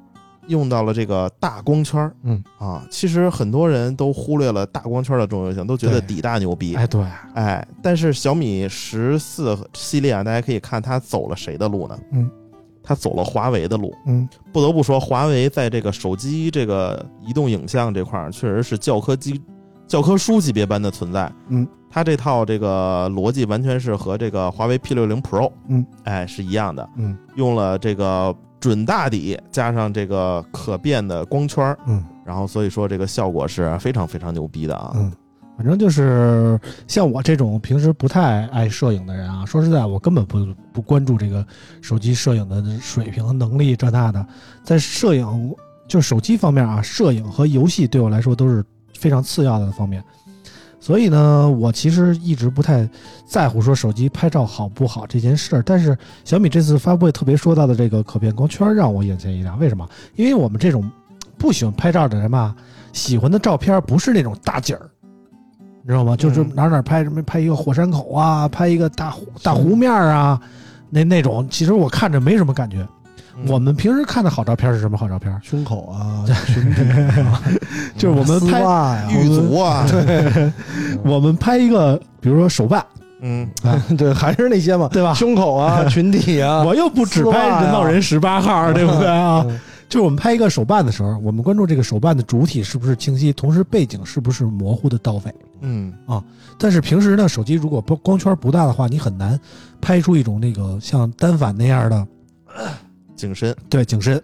[0.48, 2.86] 用到了这个大光圈儿嗯，啊。
[2.90, 6.76] 其实很多人都忽略了大光圈的重要性，都觉得底大牛逼。
[6.76, 12.00] 哎对，哎，但是小米十四系列啊，大家可以看它走了谁的路呢？
[12.12, 12.30] 嗯，
[12.82, 13.94] 它走了华为的路。
[14.06, 19.42] 嗯不得不说，华为在这个手机这个移动影像这块儿，确实是教科机、
[19.86, 21.32] 教科书级别般的存在。
[21.50, 34.92] 嗯，它这套这个逻辑完全是和这个华为 P 六零 Pro，嗯，哎是一样的，嗯用了这个准大底加上这个可变的光圈儿，嗯然后所以说这个效果是非常非常牛逼的啊。
[34.96, 35.12] 嗯，
[35.58, 41.46] 反正就是像我这种平时不太爱摄影的人啊，说实在，我根本不不关注这个
[41.82, 44.26] 手机摄影的水平能力这那的，
[44.64, 45.56] 在摄影
[45.88, 50.04] 就手机方面啊，摄影和游戏对我来说都是非常次要的方面。
[50.80, 52.88] 所以呢，我其实一直不太
[53.26, 55.64] 在乎说手机拍照好不好这件事儿。
[55.66, 59.58] 但是小米这次发布会特别说到的这个可变光圈，让我眼前一亮。
[59.60, 59.88] 为什么？
[60.16, 60.90] 因为我们这种
[61.38, 62.56] 不喜欢拍照的人吧，
[62.94, 64.90] 喜欢的照片不是那种大景儿，
[65.82, 66.16] 你 知道吗？
[66.16, 70.40] 就是哪儿哪儿拍什么拍一个火山口啊，拍一个大大湖面儿啊，
[70.90, 72.88] 那那种其实我看着没什么感觉。
[73.38, 73.46] 嗯。
[73.48, 75.40] 我们平时看的好照片是什么好照片？
[75.44, 76.26] 胸口啊，
[77.98, 80.52] 就是我们拍，袜呀，狱卒啊， 对，
[81.04, 82.86] 我们拍一个，比如说手办，
[83.22, 83.50] 嗯，
[83.98, 85.14] 对，还是那些嘛，对吧？
[85.14, 89.46] 胸口啊，裙底啊，我又不只拍人造人十八号，对不对啊？
[89.48, 89.60] 嗯。
[89.90, 95.34] 就是我们拍一个手办的时候，我们关注这个手办的主体是不是清晰，同时背景是不是模糊的到位。
[95.62, 95.94] 嗯。
[96.06, 96.22] 啊
[96.60, 99.40] 但是平时呢，手机如果不光圈不大的话，你很难
[99.80, 102.06] 拍出一种那个像单反那样的
[103.18, 104.22] 景深，对景深。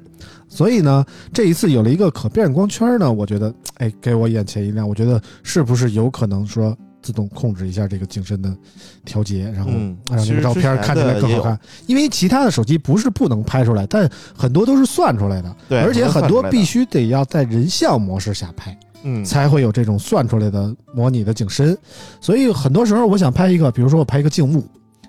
[0.48, 4.88] 所以呢，这一次有了一个可变光圈呢，我觉得哎，给我眼前一亮。
[4.88, 8.56] 我觉得是不是有可能说自动控制一下这个景深的
[9.04, 11.60] 调节，然后嗯让这个照片看起来更好看？
[11.88, 18.78] 因为其他的手机不是不能拍出来，但很多都是算出来的，对而且很多必须得要在人像模式下拍。
[19.06, 21.78] 嗯，才会有这种算出来的模拟的景深。
[22.22, 24.66] 所以很多时候，我想拍一个，比如说我拍一个静物，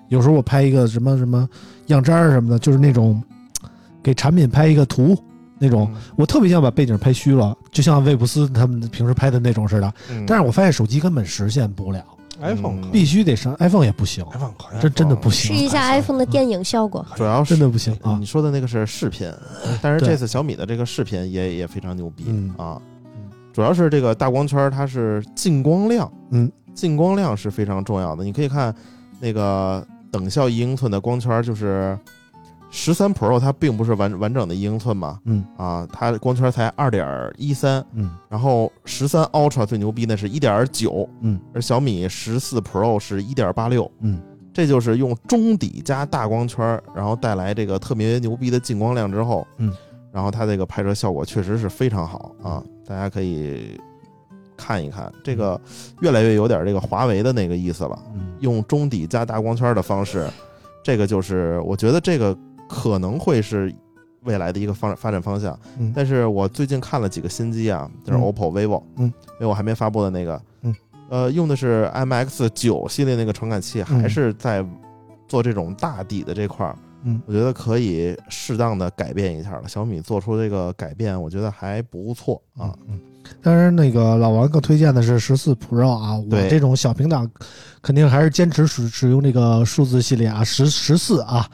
[0.09, 1.47] 有时候我拍一个什么什么
[1.87, 3.23] 样渣儿什么的，就是那种
[4.05, 5.17] 给产品拍一个图
[5.57, 6.01] 那种，嗯。
[6.15, 9.91] 我特别想把背景拍虚了，就像魏布斯他们平时拍的那种似的。
[10.11, 12.05] 嗯，但是我发现手机根本实现不了
[12.39, 15.55] ，iPhone 必须得上 iPhone 也不行，iPhone 可以，这真的不行。
[15.55, 17.03] 试，一下 iPhone 的电影效果。
[17.15, 18.15] 主要是真的不行啊。
[18.19, 18.25] 你！
[18.27, 19.27] 说的那个是视频，
[19.81, 22.53] 但是这次小米的这个视频也也非常牛逼嗯。
[22.57, 22.79] 啊。
[23.05, 28.23] 嗯，主要是这个大光圈它是进光量，嗯，进光量是非常重要的。
[28.23, 28.75] 你可以看
[29.19, 31.97] 那个等效一英寸的光圈，就是
[32.77, 35.45] 十三 Pro 它并不是完完整的一英寸嘛，嗯。
[35.57, 38.11] 啊，它光圈才二点一三，嗯。
[38.29, 41.39] 然后十三 Ultra 最牛逼的是一点九，嗯。
[41.53, 44.21] 而小米十四 Pro 是一点八六，嗯，
[44.53, 49.71] 这就是用中底加大光圈，然后带来这个特别牛逼的进光量之后，嗯，
[50.11, 53.79] 然后它这个拍摄效果确实是非常好啊，大家可以
[54.57, 55.59] 看一看，这个
[56.01, 58.33] 越来越有点这个华为的那个意思了，嗯。
[58.41, 60.29] 用中底加大光圈的方式，
[60.83, 62.37] 这个就是我觉得这个
[62.67, 63.73] 可能会是。
[64.25, 65.93] 未来的一个发发展方向，嗯。
[65.95, 68.21] 但是我最近看了几个新机啊，就是嗯。
[68.23, 70.75] OPPO、vivo，嗯，vivo 还没发布的那个，嗯，
[71.09, 74.01] 呃，用的是 MX 九系列那个传感器，嗯。
[74.01, 74.65] 还是在
[75.27, 77.21] 做这种大底的这块儿，嗯。
[77.27, 79.67] 我觉得可以适当的改变一下了。
[79.67, 82.73] 小米做出这个改变，我觉得还不错啊。
[82.89, 82.99] 嗯，
[83.43, 86.49] 当然那个老王更推荐的是十四 Pro 啊，我对。
[86.49, 87.29] 这种小屏党
[87.85, 91.45] 肯定还是坚持使使用这个数字系列啊，十十四啊。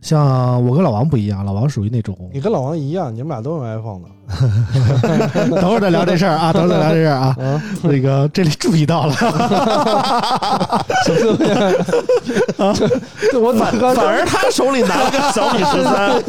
[0.00, 4.08] 像我跟老王不一样，老王属于那种，你跟老王一样，你们俩都用 iPhone 的。
[5.60, 7.36] 等会儿再聊这事儿啊， 等会儿再聊这事儿啊。
[7.40, 9.14] 啊，那个这里注意到了，
[13.32, 16.22] 这我反反而他手里拿了个小米十三，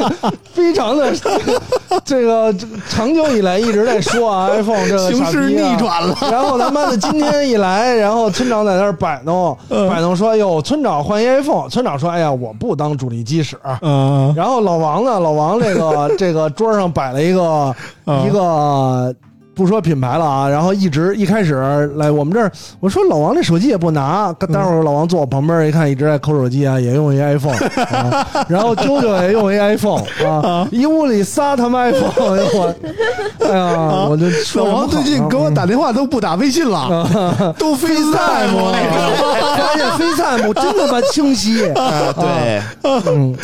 [0.51, 1.61] 非常的这个
[2.03, 2.51] 这个
[2.89, 6.17] 长久以来一直在说啊，iPhone 这个形势逆转了。
[6.31, 17.75] 然后他妈的今天一来，然后村长在那儿摆弄，嗯摆弄说：“哟，村长换一 iPhone。”村长说：“哎呀，我不当主力机使。”嗯然后老王呢，老王这个 这个桌上摆了一个
[18.05, 19.13] 嗯一个。
[19.53, 32.11] 不说品牌了啊，然后一直一开始来我们这儿，我说老王这手机也不拿，待会儿老王坐我旁边一看，一直在抠手机啊，也用一 iPhone，、啊、 然后啾啾也用一 iPhone 啊，一屋里仨他妈 iPhone，
[32.53, 32.75] 我，
[33.45, 34.25] 哎呀，我就
[34.63, 38.73] 老王最近给我打电话都不打微信了，都 FaceTime 了。
[39.57, 43.35] 发现 FaceTime 真他妈清晰，啊对，嗯，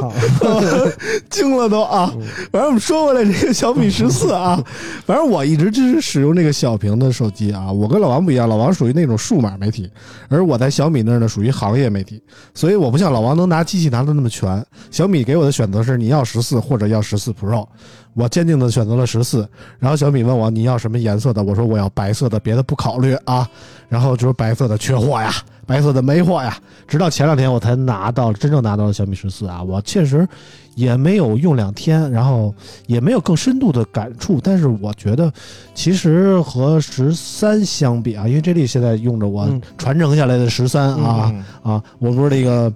[0.00, 0.12] 操，
[1.28, 2.10] 惊了都啊！
[2.52, 4.58] 反正我们说回来，这个小米十四啊，
[5.06, 7.70] 反正我一直就是使用这个小屏的手机啊。
[7.70, 9.90] 我跟老王不一样，老王属于那种数码媒体，
[10.28, 12.22] 而我在小米那儿呢属于行业媒体，
[12.54, 14.64] 所以我不像老王能拿机器拿的那么全。
[14.90, 17.66] 小米给我的选择是你要十四或者要十四 Pro，
[18.14, 19.48] 我坚定的选择了十四。
[19.78, 23.48] 然后小米问我你要什么颜色的，我说我要白色的，别的不考虑啊。
[23.88, 25.32] 然后就说白色的缺货呀，
[25.66, 26.56] 白色的没货呀。
[26.86, 30.26] 直到前两天我才拿到真正拿到了小米十四啊，我确实
[30.74, 32.54] 也没有用两天，然后
[32.86, 34.40] 也没有更深度的感触。
[34.42, 35.32] 但是我觉得，
[35.74, 41.32] 其实和十三相比啊，因为这里现在用着我嗯传承下来的十三啊、
[41.64, 42.72] 嗯啊，我不是那个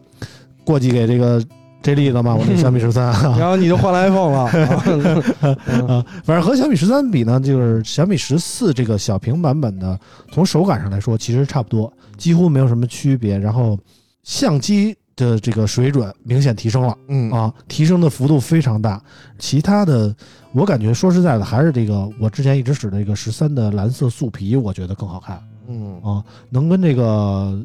[0.64, 1.42] 过继给这个
[1.82, 2.34] J 莉了吗？
[2.34, 3.36] 我这小米十三啊。
[3.38, 4.44] 然后你就换了 iPhone 了，
[5.86, 9.98] 啊，反正和小米十三比呢，就是小米十四这个小屏版本的，
[10.32, 13.38] 从手感上来说其实差不多，几乎没有什么区别。
[13.38, 13.78] 然后
[14.22, 19.02] 相机的这个水准明显提升了嗯啊，提升的幅度非常大。
[19.38, 20.14] 其他的，
[20.52, 27.64] 我感觉说实在的，还是这个我之前一直使的这个十三的蓝色素皮，我觉得更好看嗯啊，能跟这个。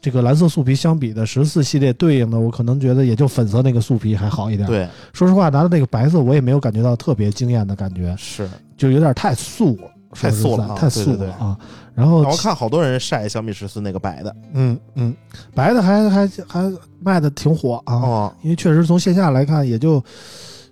[0.00, 8.12] 这个蓝色素皮相比的十四系列对应的，我可能觉得也就粉色那个素皮还好一点。，对说实话，拿到那个白色，我也没有感觉到特别惊艳的感觉。
[8.18, 8.50] 是。
[8.76, 11.56] 就有点太素了，太素了太素了啊。
[11.94, 15.14] 然后我看好多人晒小米十四那个白的嗯嗯，
[15.54, 20.02] 白的还还还卖的挺火啊，哦，因为确实从线下来看，也就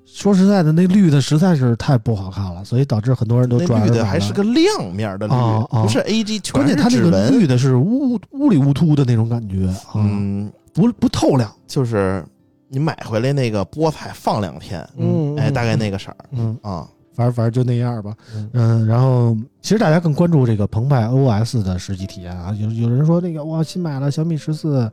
[0.07, 7.29] 说实在的，那绿的实在是太不好看了，所以导致很多人都转了绿的还是个亮面的绿啊，啊不是 A G，全关键它那个。
[7.31, 11.53] 绿的是乌乌里乌突的那种感觉啊，嗯，不不透亮。
[11.67, 12.25] 就是
[12.69, 16.89] 你买回来那个菠菜放两天，嗯，哎，大概那个色儿嗯，啊，
[17.21, 18.15] 反正反正就那样吧。
[18.35, 22.51] 嗯嗯，然后其实大家更关注这个澎湃 OS 的实际体验啊。
[22.59, 24.91] 有有人说那个我新买了小米十四，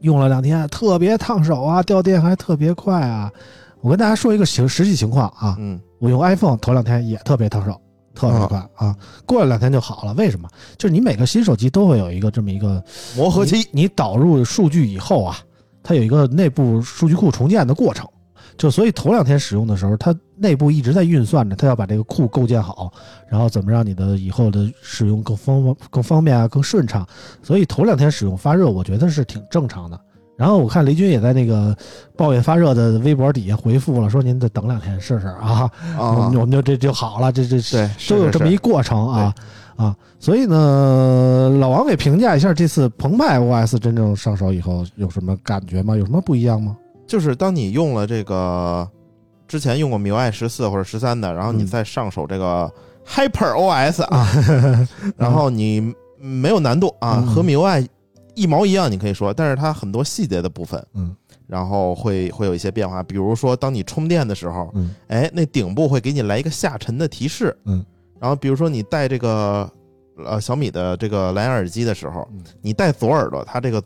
[0.00, 3.30] 用了两天特别烫手啊，掉电还特别快啊。
[3.82, 7.78] 我跟大家说一个实实际情况啊，嗯我用 iPhone 头两天也特别烫手，
[8.14, 8.96] 特别快啊，
[9.26, 10.14] 过了两天就好了。
[10.14, 10.48] 为什么？
[10.78, 12.82] 就是你每个新手机都会有一个这么一个
[13.16, 15.36] 磨合期，你，你导入数据以后啊，
[15.82, 18.08] 它有一个内部数据库重建的过程。
[18.56, 22.92] 就所以头两天使用的时候，它内部一直在运算着，他要把这个库构建好，
[23.28, 27.06] 然后怎么让你的以后的使用更方更方便啊，更顺畅。
[27.42, 29.98] 所以头两天使用发热，我觉得是挺正常的。
[30.36, 31.74] 然后我看雷军也在那个
[32.14, 39.34] 抱怨发热的微博底下回复了，说您再等两天试试啊，我啊们，我们就这就好了，这这对，都有这么一过程啊
[39.76, 45.96] 啊，所以呢，老王给评价一下这次澎湃 OS 真正上手以后有什么感觉吗？
[45.96, 46.76] 有什么不一样吗？
[47.06, 48.86] 就是当你用了这个
[49.46, 52.70] 之前用过 MIUI 十四或者十三的，然后你嗯再上手这个
[53.06, 54.26] Hyper OS 啊，
[55.16, 57.86] 然后你没有难度啊，嗯和 MIUI
[58.34, 61.14] 一毛一样，你可以说，但是它很多细节的部分，嗯，
[61.46, 64.94] 然后会会有一些变化，比如说当你充电的时候，嗯。
[65.08, 67.84] 哎，那顶部会给你来一个下沉的提示，嗯，
[68.20, 69.70] 然后比如说你戴这个
[70.24, 73.82] 呃小米的这个蓝牙耳机的时候嗯，你戴左耳朵，它这个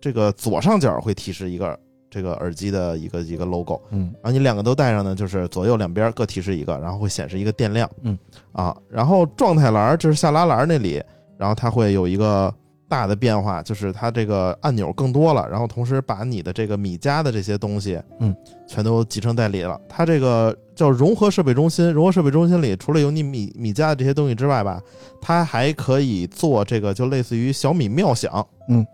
[0.00, 1.78] 这个左上角会提示一个
[2.12, 4.12] 这个耳机的一个一个 logo，嗯。
[4.22, 8.18] 然后你两个都带上呢，就是左右两边各提示一个，然后会显示一个电量，嗯，
[8.52, 11.02] 啊，然后状态栏就是下拉栏那里，
[11.38, 12.54] 然后它会有一个
[12.86, 18.36] 大的变化，就是它这个按钮更多了，然后同时把你的这个米家的这些东西，嗯，
[18.68, 19.80] 全都集成在里了。
[19.88, 24.78] 它这个叫融合设备中心，融合设备中心里除了有你米米家的这些东西之外吧，
[25.20, 28.86] 它还可以做这个就类似于小米妙想，嗯。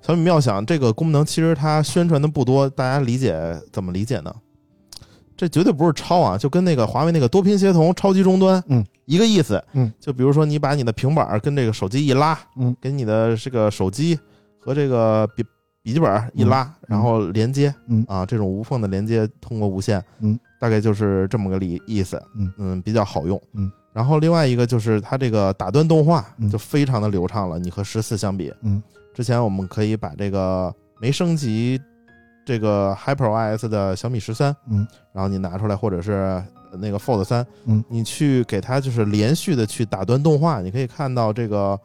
[0.00, 3.34] 小米妙想这个功能，其实它宣传的不多，大家理解
[3.72, 4.34] 怎么理解呢？
[5.36, 14.16] 这绝对不是抄啊，就跟那个华为那个多屏协同超级终端，嗯，一个意思，嗯，就比如说你把你的平板跟这个手机一拉，嗯，跟你的这个手机
[14.60, 15.42] 和这个笔
[15.82, 18.04] 笔记本一拉，然后连接，嗯。
[18.06, 22.22] 啊，这种无缝的连接通过无线，嗯，大概就是这么个理意思，
[22.56, 22.80] 嗯。
[22.82, 23.68] 比较好用，嗯。
[23.92, 26.48] 然后另外一个就是它这个打断动画嗯。
[26.48, 28.80] 就非常的流畅了，你和十四相比，嗯，
[29.14, 31.80] 之前我们可以把这个没升级
[32.44, 36.42] 这个 HyperOS 的小米十三，嗯，然后你拿出来，或者是
[36.78, 41.78] 那个 Fold 三，嗯，你去给它就是连续的去打断动画，你可以看到这个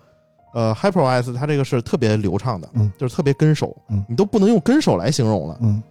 [0.53, 4.05] 呃 HyperOS 它这个是特别流畅的，嗯，就是特别跟手，嗯。
[4.07, 5.81] 你都不能用跟手来形容了，嗯。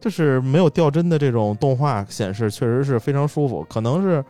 [0.00, 4.24] 就是没有掉帧的这种动画显示，确实是非常舒服，可能是。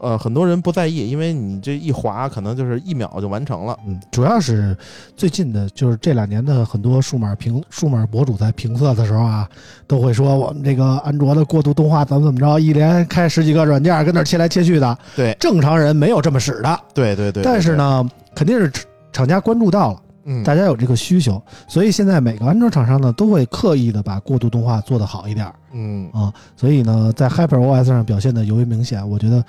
[0.00, 3.76] 呃，很多人不在意，因为你这一滑，可能就是一秒就完成了。
[3.86, 4.76] 嗯，主要是
[5.16, 9.48] 最近的，就是这两年的很多数码评数码博主在评测的时候啊，
[9.86, 16.80] 都会说我们这个安卓的过渡动画怎么怎么着，一连开十几个软件跟那切来切去的，对，正常人没有这么使的。
[16.94, 17.42] 对对对。
[17.42, 18.72] 但是，呢，肯定是
[19.12, 20.02] 厂家关注到了。
[20.30, 29.08] 嗯，大家有这个需求，所以现在每个安卓厂商呢都会刻意的把过渡动画做得好一点嗯啊，所以呢，在 HyperOS 上表现的尤为明显。
[29.08, 29.42] 我觉得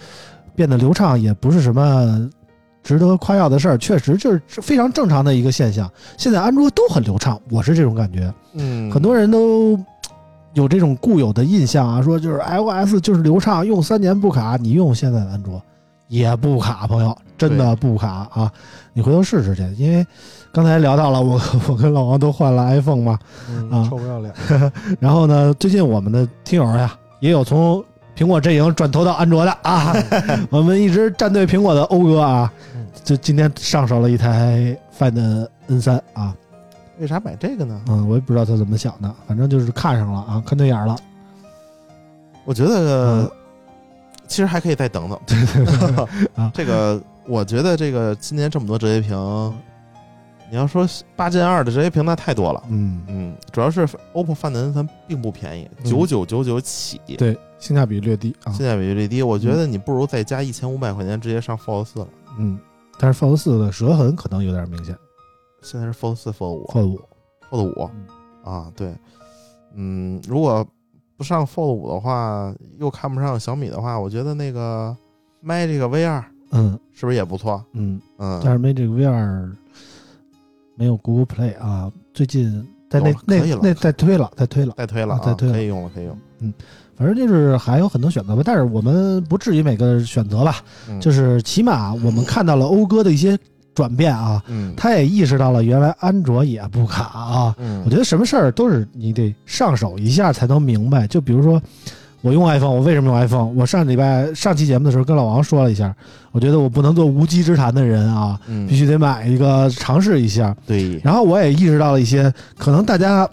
[0.59, 2.29] 变得流畅也不是什么
[2.83, 5.89] 值得夸耀的事儿，确实就是非常正常的一个现象。
[6.17, 8.29] 现在安卓都很流畅，我是这种感觉。
[8.55, 9.79] 嗯，很多人都
[10.55, 14.57] 有这种固有的印象啊，说就是 iOS 就是流畅，用三年不卡。
[14.57, 15.61] 你用现在的安卓
[16.09, 18.51] 也不卡，朋友，真的不卡啊！
[18.91, 20.05] 你回头试试去，因为
[20.51, 21.39] 刚才聊到了我
[21.69, 23.17] 我跟老王都换了 iPhone 嘛，
[23.49, 24.33] 嗯啊臭不要脸。
[24.99, 27.81] 然后呢，最近我们的听友呀也有从
[28.19, 29.95] 苹果阵营转投到安卓的啊，
[30.51, 32.51] 我们一直站队苹果的欧哥啊，
[33.01, 36.35] 就今天上手了一台 Find N 三啊，
[36.99, 37.81] 为啥买这个呢？
[37.87, 40.97] 嗯，我也不知道他怎么想的，反正就是看上了啊，看对眼了。
[42.43, 43.31] 我觉得嗯。
[44.27, 45.17] 其实还可以再等等。
[46.35, 46.51] 啊。
[46.53, 49.17] 这个我觉得这个今年这么多折叠屏，
[50.51, 52.61] 你要说八进二的折叠屏那太多了。
[52.67, 55.89] 嗯，嗯，主要是 OPPO Find N 三并不便宜，嗯。
[55.89, 58.51] 九九九九起，对，性价比略低啊。
[58.51, 59.21] 性价比略低。
[59.21, 62.07] 我觉得你不如再加一千五百块钱直接上 Fold 四了。
[62.37, 62.59] 嗯，
[62.97, 64.95] 但是 Fold 四的折痕可能有点明显。
[65.61, 67.01] 现在是 Fold 四、Fold 五、Fold 五
[67.51, 67.89] ，Fold 五
[68.49, 68.95] 啊，对，
[69.75, 70.65] 嗯，如果
[71.17, 74.95] 不上 Fold 五的话，又看不上小米的话，我觉得那个
[75.43, 77.61] Magic V 二嗯是不是也不错？
[77.73, 79.51] 嗯，嗯，但是没这个 VR
[80.75, 84.73] 没有 Google Play 啊，最近在那那那在推了，在推了。
[84.77, 86.17] 在推了啊，啊再推了可以用了，可以用。
[86.99, 90.57] 反正就是还有很多选择吧，但是我们不至于每个选择吧，
[90.89, 93.39] 嗯就是起码我们看到了讴歌的一些
[93.73, 97.55] 转变啊，嗯他也意识到了原来安卓也不卡啊。
[97.57, 101.07] 嗯我觉得什么事儿都是你得上手一下才能明白。
[101.07, 101.61] 就比如说，
[102.21, 103.45] 我用 iPhone，我为什么用 iPhone？
[103.55, 105.95] 我上礼拜上期节目的时候跟老王说了一下，
[106.33, 110.53] 我觉得我不能做无稽之谈的人啊，嗯必须得买一个尝试一下。
[110.67, 113.25] 对，然后我也意识到了一些可能大家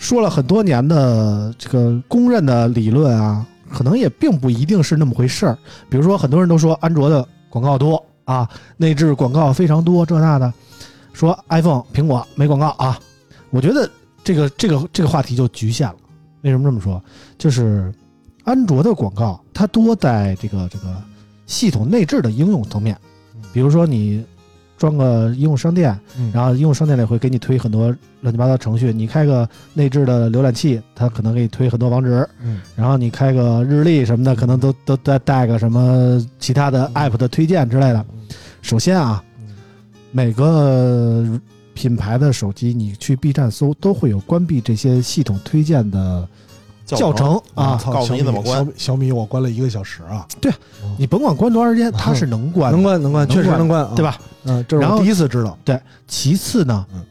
[0.00, 5.56] 说了很多年的这个公认的理论啊，可能也并不一定是那么回事儿。
[5.90, 8.48] 比如说，很多人都说安卓的广告多啊，
[8.78, 10.52] 内置广告非常多，这那的，
[11.12, 12.98] 说 iPhone 苹果没广告啊。
[13.50, 13.88] 我觉得
[14.24, 15.96] 这个这个这个话题就局限了。
[16.40, 17.00] 为什么这么说？
[17.36, 17.92] 就是
[18.44, 20.96] 安卓的广告它多在这个这个
[21.44, 22.96] 系统内置的应用层面，
[23.52, 24.24] 比如说你
[24.80, 25.96] 装个应用商店。
[26.18, 38.04] 嗯然后应用商店里会给你推很多乱七八糟程序，你开个内置的浏览器，它可能给你推很多网址，嗯然后你开个日历什么的，可能都都带带个什么其他的 app 的推荐之类的。
[38.62, 39.22] 首先啊，
[40.12, 41.24] 每个
[41.74, 46.28] 品牌的手机你去 B 站搜都会有关闭这些系统推荐的
[46.96, 50.52] 教程啊，操告诉你怎么关小米我关了一个小时啊，对
[50.98, 54.02] 你甭管关多长时间，它是能关，能关能关，确实能关，啊对？
[54.02, 54.18] 吧？
[54.44, 55.56] 嗯，这是然后我第一次知道。
[55.64, 57.04] 对其次呢，嗯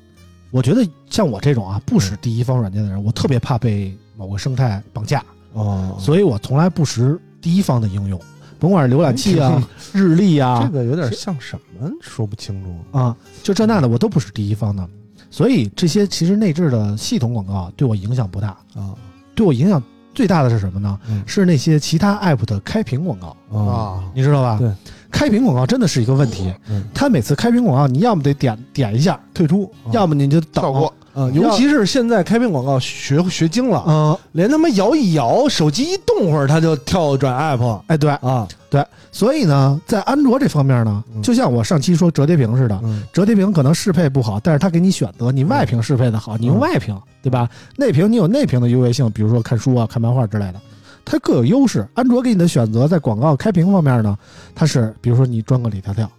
[0.52, 5.24] 我觉得像我这种啊不使第一方软件的人，我特别怕被某个生态绑架。
[5.54, 8.20] 哦，所以我从来不识第一方的应用，
[8.60, 9.62] 甭管是浏览器啊、
[9.94, 12.98] 日历啊这啊个有点像什么，说不清楚。
[12.98, 14.88] 啊，就这那的，我都不是第一方的。
[15.32, 18.96] 所以这些其实内置的系统广告对我影响不大，啊
[19.40, 19.82] 对我影响
[20.14, 21.00] 最大的是什么呢？
[21.10, 24.58] 嗯是那些其他 app 的开屏广告，啊，你知道吧？
[24.60, 24.70] 对，
[25.10, 26.54] 开屏广告真的是一个问题。
[26.70, 30.94] 嗯它每次开屏广告，你要么得点点一下退出，要么你就等跳过。
[31.14, 47.50] 啊，尤其是现在开屏广告学学精了，嗯，连他妈摇一摇，手机一动会儿，它就跳转 app 哎，对，啊，对所以呢，在安卓这方面呢，嗯就像我上期说折叠屏似的，嗯折叠屏可能适配不好，但是它给你选择，你外屏适配的好，你用外屏，对吧？
[47.76, 50.62] 内屏你有内屏的优越性，比如说看书啊、看漫画之类的，
[51.04, 51.88] 它各有优势。
[51.96, 54.18] 安卓给你的选择在广告开屏方面呢，
[54.54, 56.10] 它是比如说你装个李跳跳，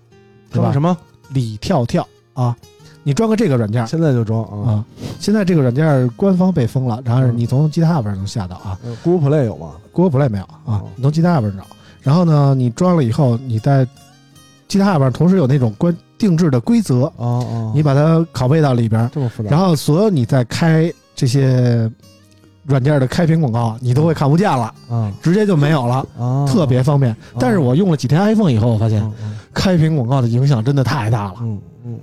[0.50, 0.72] 对吧？
[0.72, 0.96] 什么？
[1.32, 2.56] 李跳跳啊，
[3.02, 4.72] 你装个这个软件现在就装啊。
[4.72, 4.84] 啊，
[5.18, 11.64] 现在这个软件官方被封了，然后嗯你从 GitHub 上能下到啊呃 Google Play 有吗？，Google Play 没有啊哦，你从 GitHub 上找。
[12.02, 13.86] 然后呢，你装了以后，你在
[14.68, 19.50] GitHub 上同时有那种关定制的规则，哦哦，你把它拷贝到里边，这么复杂？
[19.50, 21.90] 然后所有你在开这些
[22.64, 27.14] 软件的开屏广告，你都会看不见了，啊直接就没有了，啊，特别方便。
[27.38, 29.02] 但是我用了几天 iPhone 以后，我发现
[29.52, 31.34] 开屏广告的影响真的太大了。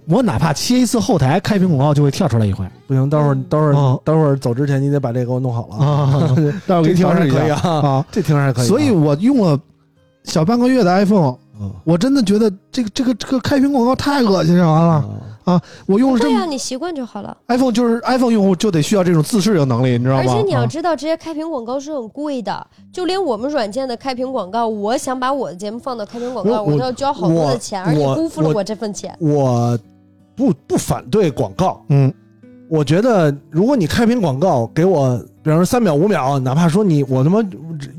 [0.08, 5.76] 我哪怕切一次后台，开屏广告就会跳出来一回不行，等会儿等会哦儿等会儿走之前，你得把这个给我弄好了。
[5.78, 8.06] 啊， 让我给这听着还你调试一下可以啊， 啊。
[8.12, 8.68] 这听着还可以啊。
[8.68, 9.60] 所以我用了
[10.24, 14.72] 小半个月的 iPhone，嗯我真的觉得这个这个这个开屏广告太恶心了。
[14.72, 15.06] 完了，
[15.46, 17.36] 啊我用了这对呀、么你习惯就好了。
[17.48, 20.24] iPhone 就是 iPhone 用户就得需要这种自适应能力，你知道吗？
[20.24, 29.16] 而且你要啊知道，这些开屏广告是很贵的，就连我们软件的开屏广告，我想把我的节目放到开屏广告，我我都要交好多的钱，而且辜负了我这份钱。
[29.20, 29.78] 我
[30.36, 32.14] 不不反对广告，嗯
[32.70, 37.40] 我觉得如果你开屏广告给我，比方说三秒五秒，哪怕说你我他妈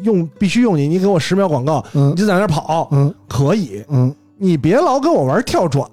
[0.02, 3.82] 用必须用你，你给我十秒广告，嗯你就在那儿跑，嗯可以。
[3.88, 5.84] 嗯你别老跟我玩跳转，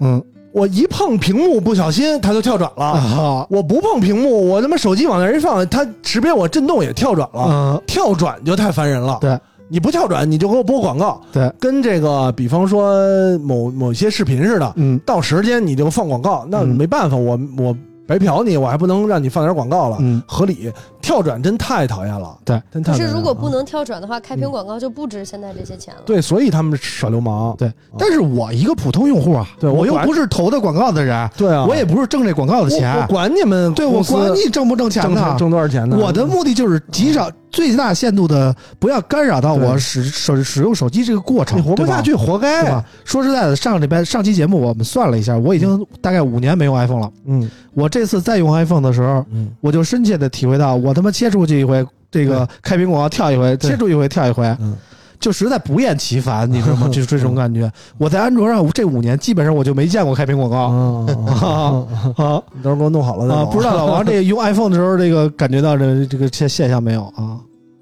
[0.00, 0.22] 嗯
[0.52, 2.84] 我一碰屏幕不小心它就跳转了。
[2.84, 7.46] 啊我不碰屏幕，我他妈手机往那儿一放，它识别我震动也跳转了。
[7.48, 9.18] 嗯，跳转就太烦人了。
[9.20, 9.36] 对，
[9.68, 11.20] 你不跳转，你就给我播广告。
[11.32, 17.76] 对，跟这个比方说某某些视频似的，嗯到时间你就放广告，那嗯没办法，我我
[18.06, 20.72] 白嫖你，我还不能让你放点广告了，嗯，合理。
[21.04, 23.12] 跳转真太讨厌了，对，真太讨厌了。
[23.12, 26.00] 可是如果不啊能跳转的话，开屏广告就不值现在这些钱了。
[26.06, 27.54] 对，所以他们耍流氓。
[27.58, 35.36] 对，但是我一个普通用户啊，对我我又不是投的广告的人，对啊，我也不是挣这广告的我钱我，管你们对我公司管你挣不挣钱挣呢？
[35.38, 35.96] 挣多少钱呢？
[36.00, 42.84] 我的目的就是极少、最大限度的不要干扰到对我使手使用手机这个过程，你活不下，去，活对该吧。？
[43.04, 47.10] 说实在的，上礼拜上期节目我们算了一下，我已经大概五年没用 iPhone 了。
[47.26, 53.70] 嗯我这次再用 iPhone 的时候，嗯，我就深切的体会到，我他妈切出去一回，这个开屏广告跳一回，对。
[53.70, 54.76] 切出一回跳一回，嗯。
[55.20, 56.86] 就实在不厌其烦，你知道吗？
[56.92, 57.70] 就是这种感觉。
[57.96, 61.86] 我在安卓上这五年，基本上我就没见过开屏广告啊，
[62.18, 62.42] 啊。
[62.52, 63.44] 你到时候给我弄好了再啊！
[63.46, 67.04] 不知道老王这用 iPhone 的时候，这个感觉到这这个现现象没有？
[67.16, 67.40] 啊？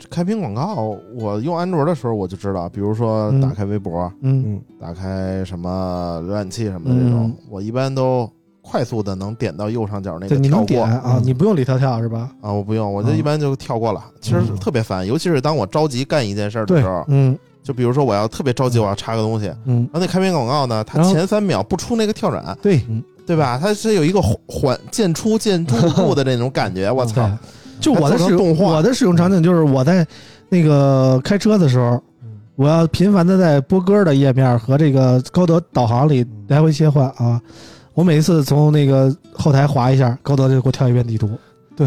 [0.09, 3.41] 开屏广告，我用安卓的时候我就知道，比如说嗯。
[3.41, 4.61] 打开微博，嗯。
[4.81, 7.37] 打开什么浏览器什么的这种，嗯。
[7.51, 8.31] 我一般都
[8.63, 10.87] 快速的能点到右上角那对，个你能跳过。
[10.87, 12.31] 点啊，你不用李跳跳是吧？
[12.41, 14.03] 啊，我不用，我就嗯一般就跳过了。
[14.21, 14.57] 其实嗯。
[14.57, 17.37] 特别烦，尤其是当我着急干一件事儿的时候，嗯。
[17.63, 19.77] 就比如说我要特别着急，我要插个东西，嗯。
[19.77, 22.81] 然嗯，后那开屏广告呢，它前三秒不出那个跳转，对，
[23.27, 23.59] 对吧？
[23.61, 27.31] 它是有一个缓渐出渐入步的那种感觉，我操！
[27.81, 30.07] 就我的使用我的使用场景就是我在
[30.49, 32.01] 那个开车的时候，
[32.55, 37.41] 我要频繁的在播歌的页面和这个高德导航里来回切换啊。
[37.95, 41.31] 我每一次从那个后台滑一下，高德就给我跳一遍地图，
[41.77, 41.87] 对，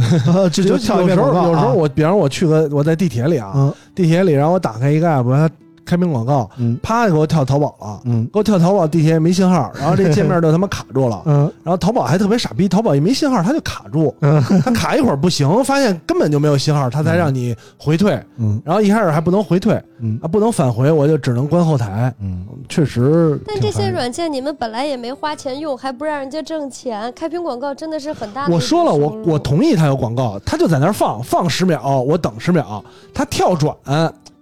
[0.51, 1.47] 这 就有跳一有时候遍广。
[1.47, 3.73] 有时候我，比方我去个我在地铁里啊，嗯。
[3.95, 5.49] 地铁里，然后我打开一个 app，它
[5.85, 6.77] 开屏广告，嗯。
[6.81, 8.25] 啪给我跳淘宝了，嗯。
[8.33, 11.21] 给我跳淘宝，地铁也没信号，然后这 界面就他妈卡住了。
[11.25, 11.51] 嗯。
[11.63, 14.41] 然后淘宝还特别傻逼，淘宝也没信号，它就卡住，嗯。
[14.63, 18.19] 它卡一会儿不行，发现根本就没有信号，它才让你回退。
[18.37, 18.61] 嗯。
[18.65, 20.19] 然后一开始还不能回退嗯。
[20.21, 22.13] 啊，不能返回，我就只能关后台。
[22.19, 32.83] 嗯，确实但这些软件你们本来也没花钱用，还不让人家挣钱，开屏广告真的是很大的我说了，我我同意它有广告，它就在那儿放放十秒，我等十秒，
[33.13, 33.75] 它跳转，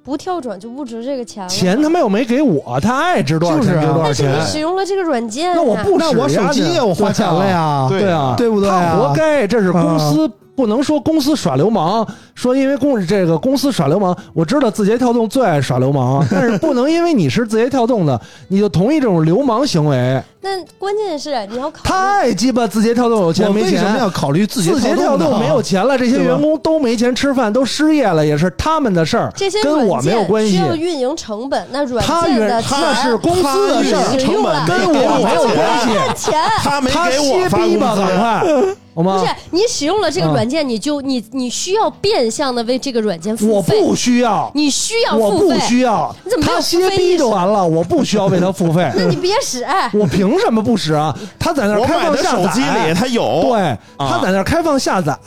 [0.04, 1.50] 不跳转就不值这个钱了。
[1.50, 10.30] 钱他妈又没给我，他爱值多少钱就是啊值多少但是你钱，使用了这个软件呀，那我不那我手机也我花钱了呀，对对啊，对不对啊他活该，这是公司。
[10.56, 20.22] 不能说公司耍流氓，说因为公这个公司耍流氓，我知道字节跳动最爱耍流氓，但是不能因为你是字节跳动的，你就同意这种流氓行为。
[20.44, 24.00] 那关键是你要考虑太鸡巴字节跳动有钱没钱为什么钱？
[24.00, 30.58] 要考虑字字节跳动呢动没有钱了，这些员工都没钱吃饭，都失业了，也是他们的事儿，这些跟我软件没有关系需。
[30.58, 35.94] 要运营成本，那软件的运那是公司的事儿，他运营成本跟我没有关系。
[35.94, 36.44] 赚钱。
[36.58, 39.34] 他没他给我歇逼吧，发工资赶快，好吗不是？
[39.52, 48.92] 你使用了这个嗯软件，你就你你需要变相的为这个软件付费我，不需要，你需要我不付费，需要你怎么没有他歇逼就完了，我不需要为他付费。
[48.96, 49.66] 那你别使。
[49.94, 51.16] 我凭什么不使啊？
[51.40, 55.18] 他在那儿开买的手放下载，机里它有，对，他在那儿开放下载，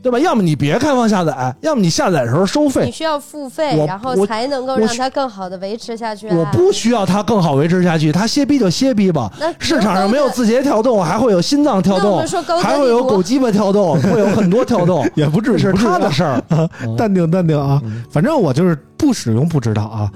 [0.00, 0.18] 对吧？
[0.20, 2.92] 要么你别开放下载，要么你下载的时候收费你。
[2.92, 6.36] 需要付费，然后才能够让它更好的维持下去、啊。
[6.36, 9.30] 我不需要它更好维持下去，它歇逼就歇逼吧。
[9.58, 12.24] 市场上没有字节跳动，还会有心脏跳动
[12.62, 16.40] 还会有狗鸡巴跳动，会有很多跳动， 也不至于，是他的事儿。
[16.96, 20.08] 淡定淡定啊，反正我就是不使用不知道啊。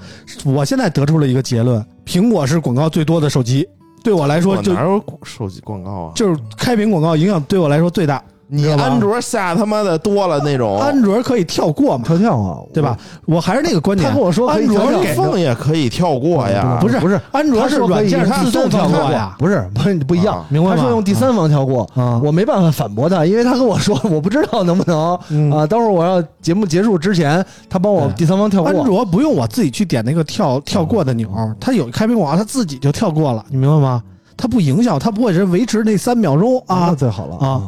[0.45, 3.68] 我现在得出了一个结论：苹果是广告最多的手机，
[4.03, 6.12] 对我来说就我哪有手机广告啊？
[6.14, 8.22] 就是开屏广告影响对我来说最大。
[8.55, 12.94] 你安卓下他妈的多了那种，安卓可以跳过嘛，跳跳啊，对吧？
[13.24, 19.11] 我还是那个观点，他跟我说安卓 iPhone 也可以跳过呀，不是不是，安卓是软件自动跳过。
[19.11, 20.36] 呀，不是不是不一样。
[20.36, 20.76] 啊，明白吗？
[20.76, 22.20] 他说用第三方跳过，啊。
[22.22, 25.50] 我没办法反驳他，因为他跟我说我不知道能不能嗯。
[25.50, 28.70] 啊，等会儿我要节目结束之前，他帮我第三方跳过。
[28.70, 28.84] 安。
[28.84, 31.28] 卓不用我自己去点那个跳跳过的钮，
[31.59, 34.03] 它有开屏广告，它自己就跳过了，你明白吗？
[34.36, 36.64] 它不影响，它不会是维持那三秒钟啊。
[36.66, 37.62] 那啊，最好了啊，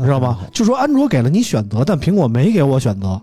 [0.00, 0.38] 你知道吧？
[0.52, 3.20] 就说安卓给了你选择，但苹果没给我选择，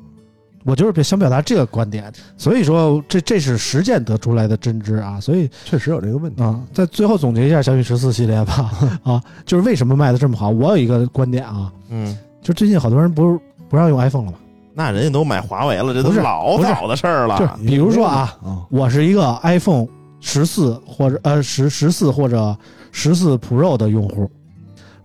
[0.63, 2.11] 我就是想表达这个观点。
[2.37, 5.19] 所以说，这这是实践得出来的真知啊。
[5.19, 6.43] 所以确实有这个问题。
[6.43, 8.71] 啊，在最后总结一下小米十四系列吧
[9.03, 10.49] 啊，就是为什么卖的这么好？
[10.49, 14.37] 我有一个观点啊，嗯，就最近好多人不是不让用 iPhone 了吗？
[14.73, 17.39] 那人家都买华为了，这都是老早的事儿了。
[17.39, 19.87] 就是比如说啊，啊，我是一个 iPhone
[20.19, 22.55] 十四或者呃十十四或者
[22.91, 24.29] 十四 Pro 的用户，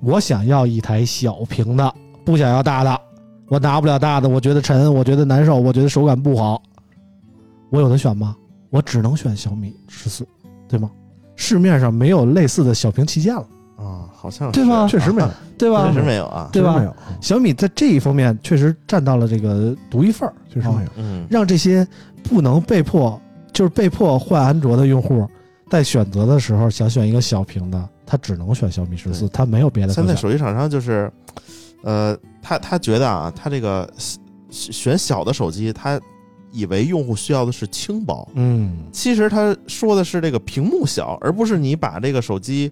[0.02, 1.94] 我想要一台小屏的，
[2.24, 3.00] 不想要大的。
[3.48, 6.60] 我拿不了大的，我觉得沉，我觉得难受，我觉得手感不好。
[7.70, 8.36] 我有的选吗？
[8.70, 10.26] 我只能选小米十四，
[10.68, 10.90] 对吗？
[11.36, 13.46] 市面上没有类似的小屏旗舰了，
[13.76, 15.94] 啊，好像是对吧确实没有，对吧确？
[15.94, 16.48] 实没有啊。
[16.52, 20.88] 对吧没有，小米在这一方面确实占到了这个独一份儿，确实没有。
[20.96, 21.86] 嗯，让这些
[22.22, 23.20] 不能被迫
[23.52, 25.28] 就是被迫换安卓的用户，
[25.68, 29.92] 在选择的时候想选一个小屏的，他只能选小米十四，对他没有别的。
[29.92, 31.10] 现在手机厂商就是，
[31.82, 34.18] 呃，他他觉得啊，他这个选
[34.50, 36.00] 选小的手机，他
[36.50, 42.70] 以为用户需要的是轻薄，嗯，其实他说的是这个屏幕小，而不是你把这个手机，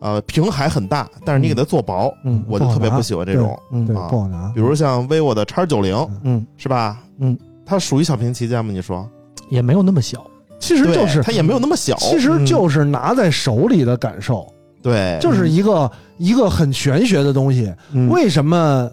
[0.00, 3.56] 呃，屏还很大，但是你给它做薄，嗯我就特别不喜欢这种。
[3.70, 4.60] 嗯不好拿比。
[4.60, 6.98] 如像 vivo 的 X 九零嗯，是吧？
[7.18, 8.72] 嗯，它属于小屏旗舰吗？
[8.72, 9.08] 你说？
[9.48, 10.26] 也没有那么小。
[10.58, 11.96] 其实就是它也没有那么小。
[11.96, 14.46] 其实就是拿在手里的感受，
[14.82, 17.72] 对，就是一个一个很玄学的东西。
[17.92, 18.90] 嗯为什么？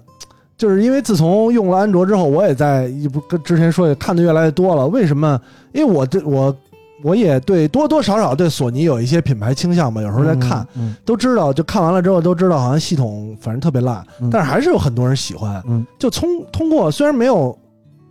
[0.57, 4.87] 就是因为自从用了安卓之后，我也在不跟之前说也看的越来越多了。
[4.87, 5.39] 为什么？
[5.71, 6.55] 因为我对我
[7.03, 15.61] 我也对多多少少对索尼有一些品牌倾向吧，有时候在看，，嗯都知道，就看完了之后都知道，好像系统反正特别烂，嗯但是还是有很多人喜欢。
[15.67, 17.55] 嗯就通通过虽然没有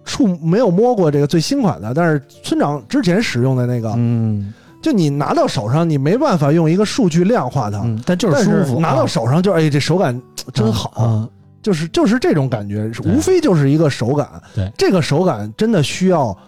[0.04, 4.54] 触没有摸过这个最新款的，但是村长之前使用的那个，嗯
[4.86, 10.22] 就你拿到手上，你没办法用一个数据量化它，嗯，但就是但舒服，拿到手上就是哎，这手感
[10.54, 11.28] 真好，啊。
[11.60, 14.28] 就是就是这种感觉，无非就是一个手感。
[14.54, 14.70] 对。
[14.78, 16.38] 这个手感真的需要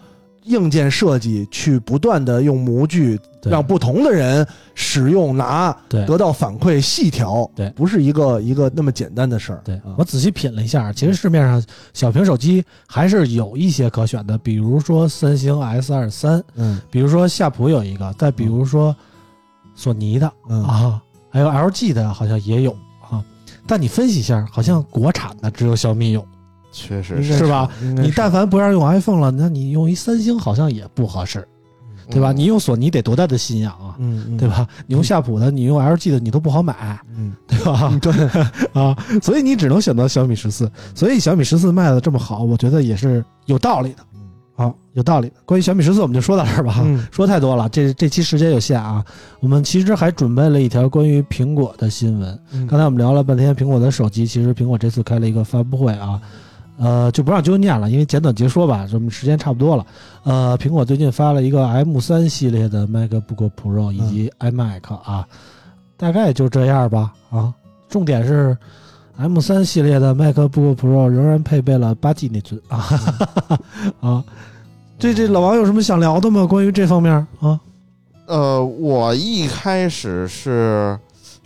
[0.49, 9.63] 硬件设计去不断的用模具对让不同的人使用拿对得到反馈细调，对不是一个一个那么简单的事儿。
[9.97, 18.95] 我仔细品了一下，其实市面上小屏手机还是有一些可选的，比如说三星 S 二三，嗯比如说夏普有一个，再比如说
[19.75, 22.73] 索尼的嗯啊，还有 LG 的，好像也有
[23.09, 23.23] 啊。
[23.67, 26.27] 但你分析一下，好像国产的只有小米有。
[26.71, 27.71] 确实是，是吧？
[27.81, 31.47] 是你但凡不让用 iPhone 了，那你用一三星好像也不合适，
[32.11, 32.33] 对吧？
[32.33, 34.49] 嗯你用索尼得多大的信仰啊，嗯嗯对？
[34.49, 34.67] 吧？
[34.87, 37.99] 你用夏普的，你用 LG 的，你都不好买，嗯，对吧？
[38.01, 38.13] 对，
[38.81, 40.71] 啊，所以你只能选择小米十四。
[40.95, 43.99] 所以小米十四卖的这么好，我觉得也是有道理的。
[44.57, 45.35] 好，有道理的。
[45.47, 46.81] 关于小米十四，我们就说到这儿吧。
[46.85, 49.05] 嗯说太多了，这这期时间有限啊。
[49.39, 52.37] 我们其实还准备了一条关于苹果的新闻。
[52.53, 56.21] 嗯刚才我们聊了半天苹果的手机，其实苹果这次开了一个发布会啊，
[56.79, 59.85] 呃，就不让揪念了，因为简短截说吧，我们时间差不多了。
[60.23, 65.27] 呃，苹果最近发了一个 M 三系列的 MacBook Pro 以及 iMac 啊，
[65.97, 67.53] 大概就这样吧啊。
[67.89, 68.57] 重点是
[69.17, 72.87] M 三系列的 MacBook Pro 仍然配备了八 G 内存啊
[74.01, 74.25] 啊。
[74.99, 76.47] 这这老王有什么想聊的吗？
[76.47, 77.59] 关于这方面啊？
[78.27, 80.99] 呃，我一开始是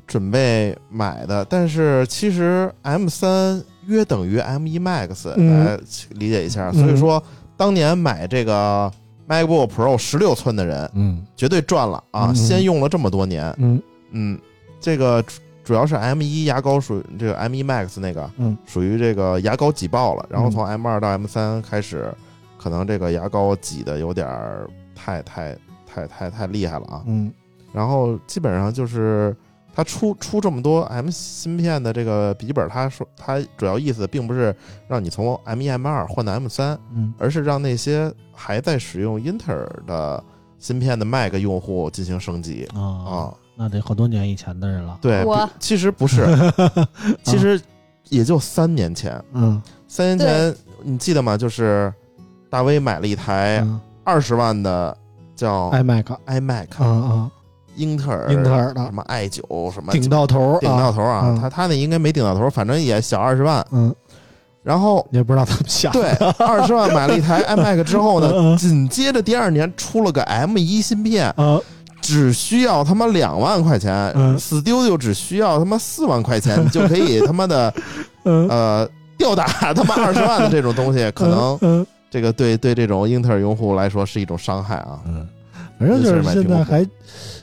[0.06, 5.78] 准备买的，但是其实 M 三约等于 M 一 Max，来
[6.10, 6.70] 理解一下。
[6.72, 6.80] 嗯。
[6.80, 7.22] 所以说，
[7.56, 8.90] 当年买这个
[9.28, 11.24] MacBook Pro 十六寸的人，嗯。
[11.36, 12.28] 绝对赚了啊！
[12.28, 12.34] 嗯。
[12.34, 13.82] 先用了这么多年，嗯。
[14.10, 14.38] 嗯，
[14.80, 20.50] 这个主主要是 M 一牙膏属于这个 M 一 Max 那个，嗯，属于这个牙膏挤爆了，然后嗯。
[20.50, 22.12] 从 M 二到 M 三开始，
[22.58, 25.56] 可能这个牙膏挤的有点儿太太
[25.86, 27.02] 太太太厉害了啊。
[27.06, 27.32] 嗯。
[27.72, 29.34] 然后基本上就是
[29.74, 34.54] 它出出这么多 M 芯片的这个笔记本，它说它主要意思并不是
[34.86, 40.22] 让你从 M 一 M 二换到 M 三，嗯而是让那些还在使用英特尔的
[40.58, 43.34] 芯片的 Mac 用户进行升级啊啊。
[43.54, 44.98] 那得好多年以前的人了。
[45.00, 46.26] 对我，其实不是，
[47.22, 47.60] 其实
[48.08, 49.22] 也就三年前。
[49.32, 51.36] 嗯，三年前你记得吗？
[51.36, 51.92] 就是
[52.48, 54.96] 大威买了一台嗯二十万的
[55.36, 57.30] 叫 iMac，iMac，啊啊，
[57.76, 59.42] 英特尔英特尔的什么 i 九
[59.72, 63.64] 什么顶到头，顶到头啊嗯，他他那应该没顶到头，反正也小二十万。
[63.70, 63.94] 嗯，
[64.62, 65.92] 然后也不知道怎么想。
[65.92, 66.10] 对，
[66.44, 71.58] 二十万买了一台 iMac 之后呢，紧接着第二年出了个 M 一芯片，啊，
[72.00, 77.72] 只需要他妈两万块钱嗯，Studio 只需要他妈四万块钱， 就可以他妈的
[78.24, 85.00] 嗯，呃吊打他妈二十万的这种东西，可能嗯，这个对对这种英特尔用户来说是一种伤害啊。
[85.06, 85.26] 嗯，
[85.78, 86.86] 反正就是现在还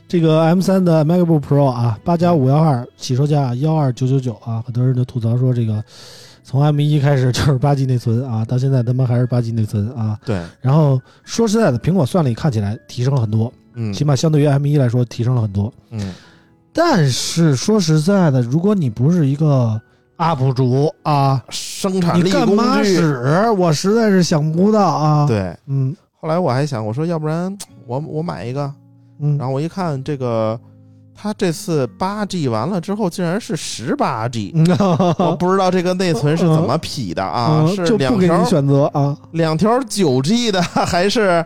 [0.10, 5.84] 这个 M 三的 MacBook Pro 啊，八加五幺二起售价幺二九九九啊，很多人都吐槽说这个
[6.44, 10.18] 从 M 一开始就是八 G 内存啊，到现在他妈还是八 G 内存啊。
[10.26, 15.72] 对，然后说实在的，苹果算力看起来提升了很多，嗯起码相对于 M 一来说提升了很多。
[15.92, 16.12] 嗯，
[16.74, 19.80] 但是说实在的，如果你不是一个
[20.18, 23.48] UP 主啊，生产你力工干嘛具，使？
[23.52, 25.56] 我实在是想不到啊。，对。
[25.68, 27.56] 嗯后来我还想，我说要不然
[27.86, 28.70] 我我买一个，
[29.20, 30.60] 嗯，然后我一看这个，
[31.14, 34.66] 它这次八 G 完了之后竟然是十八 G，嗯
[35.20, 37.66] 我 不知道这个内存是怎么匹的啊？
[37.68, 39.18] 嗯是两条你选择啊。
[39.32, 41.46] 两条九 G 的，还是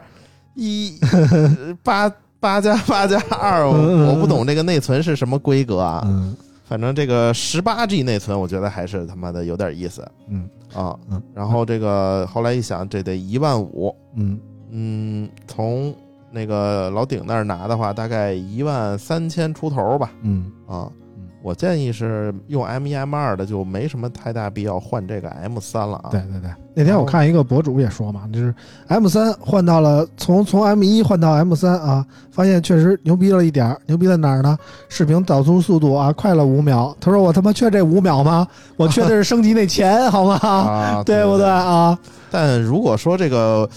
[0.55, 3.67] 一呃 八八加八加二？
[3.67, 6.03] 我不懂这个内存是什么规格啊？
[6.05, 10.95] 嗯反正这个十八 G 内存，我觉得还是他妈的有点意思嗯啊。
[11.11, 14.39] 嗯，然后这个后来一想，这得一万五，嗯
[14.71, 15.93] 嗯，从
[16.33, 20.11] 那个老顶那儿拿的话，大概一万三千出头吧。
[20.23, 26.09] 嗯啊嗯，我建议是用 M 一 M 二的，就没什么太大必要换这个 M 三了啊。
[26.09, 28.53] 对对对，那天我看一个博主也说嘛，就是
[28.87, 34.57] M 三换到了从从 M 一换到 M 三啊，发现确实牛逼了一点儿，牛逼在哪儿呢？
[34.89, 36.95] 视频导出速度啊快了五秒。
[36.99, 38.47] 他说我他妈缺这五秒吗？
[38.75, 40.35] 我缺的是升级那钱 好吗？
[40.41, 41.45] 啊， 对不对？
[41.47, 41.95] 啊？
[42.31, 43.69] 但如果说这个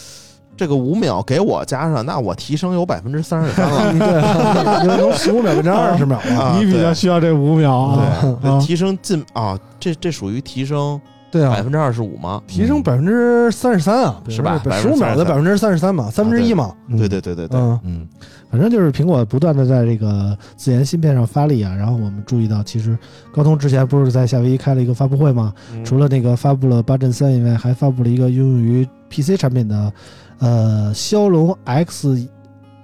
[0.57, 3.93] 这个五秒给我加上，那我提升有百分之三十三了。
[3.99, 6.41] 对，能十五秒变成二十秒了。
[6.41, 11.01] 啊你比较需要这五秒啊对， 啊提升近啊，这这属于提升
[11.31, 12.41] 对啊，百分之二十五吗？
[12.47, 16.73] 提升百分之三十三啊，是吧十五秒的百分之三十三嘛，三分之一嘛。
[16.89, 18.09] 嗯对对对对对，嗯嗯，
[18.51, 21.75] 反正就是苹果不断的在这个自研芯片上发力啊。
[21.75, 22.97] 然后我们注意到，其实
[23.35, 25.53] 高通之前不是在夏威夷开了一个发布会吗？
[25.75, 29.93] 嗯除了那个发布了八阵三以外，还发布了一个应用于 PC 产品的
[30.39, 32.29] 呃骁龙 X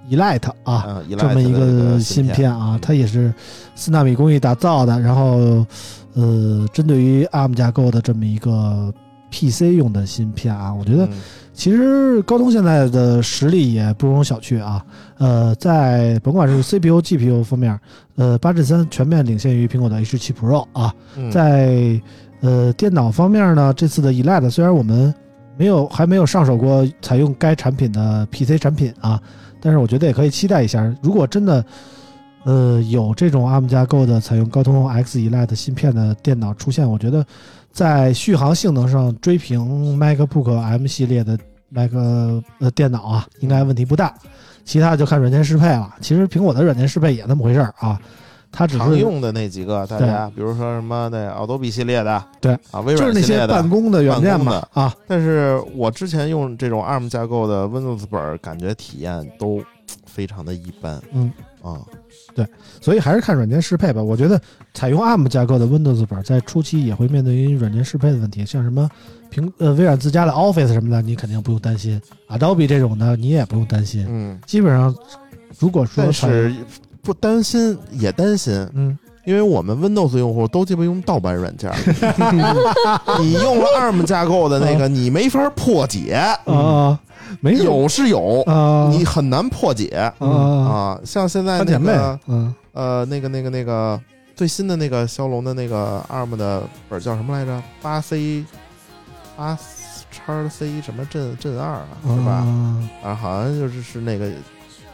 [0.09, 0.73] Elite 啊。
[0.73, 3.33] 啊这么一个芯片啊，它也是
[3.75, 5.65] 四纳米工艺打造的，然后
[6.13, 8.93] 呃，针对于 ARM 架构的这么一个
[9.31, 10.73] PC 用的芯片啊。
[10.73, 11.11] 我觉得嗯
[11.55, 14.83] 其实高通现在的实力也不容小觑啊。
[15.19, 17.79] 呃，在甭管是 CPU、GPU 方面，
[18.15, 20.91] 呃，八至三全面领先于苹果的 H 7 Pro 啊。
[21.15, 22.01] 嗯在
[22.41, 25.13] 呃电脑方面呢，这次的 Elite 虽然我们
[25.57, 29.21] 没有还没有上手过采用该产品的 PC 产品啊，
[29.61, 30.83] 但是我觉得也可以期待一下。
[31.01, 31.63] 如果真的
[32.43, 37.25] 呃有这种 ARM 架构的采用高通 X Elite 芯片的电脑出现，我觉得
[37.71, 41.37] 在续航性能上追平 MacBook M 系列的
[41.69, 44.13] Mac 呃电脑啊，应该问题不大。
[44.65, 45.93] 其他就看软件适配了。
[45.99, 47.99] 其实苹果的软件适配也那么回事儿啊，
[48.55, 52.53] 它只是常用的那几个，大家比如说什么那 Adobe 系列的，对。
[52.71, 59.61] 啊，微就是那些软系列的办公的软件嘛啊，但是我之前用这种 ARM 架构的 Windows 本儿，感觉体验都
[60.05, 61.01] 非常的一般。
[61.11, 61.31] 嗯。
[61.63, 61.79] 啊，
[62.35, 62.45] 对。
[62.81, 64.03] 所以还是看软件适配吧。
[64.03, 64.39] 我觉得
[64.73, 68.89] 采用 ARM 架构的 Windows 本在初期也会面对于软件适配的问题，像什么
[69.31, 71.99] 苹呃微软自家的 Office 什么的，你肯定不用担心。
[72.27, 74.05] ；Adobe 这种的你也不用担心。
[74.09, 74.93] 嗯，基本上，
[75.57, 76.55] 如果说但采用是
[77.03, 81.75] 不担心也担心，嗯，因为我们 Windows 用户都鸡巴用盗版软件儿，
[83.21, 86.13] 你用了 ARM 架构的那个，你没法破解，
[86.45, 86.99] 啊
[87.41, 88.89] 没有是有，啊。
[88.91, 89.87] 你很难破解。
[90.19, 90.27] 啊。
[90.27, 90.99] 啊。
[91.03, 92.53] 像现在那个嗯。
[92.73, 93.99] 呃那个那个那个
[94.35, 97.61] 最新的那个骁龙的那个 ARM 的本儿叫什么来着？
[97.83, 98.43] 八 C
[99.37, 99.57] 八
[100.11, 102.31] 叉 C 什么阵阵二啊，是吧？
[102.31, 104.27] 啊啊，好像就是是那个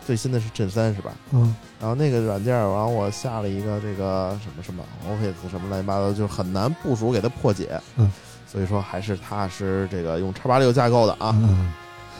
[0.10, 1.12] 最新的是阵三是吧？
[1.34, 7.80] 嗯然后那个软件儿，然后我下了一个这个什么什么 Office 什么乱七八糟，就很难部署给它破解。
[7.96, 8.12] 嗯，
[8.52, 11.30] 所以说还是踏实这个用叉八六架构的啊。
[11.44, 11.72] 嗯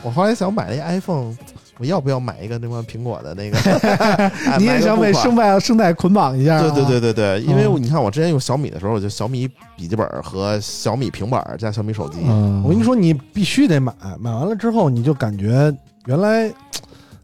[0.02, 1.36] 我后来想买那 iPhone，
[1.78, 3.58] 我要不要买一个那么苹果的那个？
[4.56, 6.60] 你也想被生态生态捆绑一下、啊？
[6.62, 12.20] 对对对对对，因为嗯你看我之前用小米的时候，我就小米笔记本和小米平板加小米手机。
[12.22, 15.70] 嗯，我跟你说，你必须得买，买完了之后你就感觉
[16.06, 16.50] 原来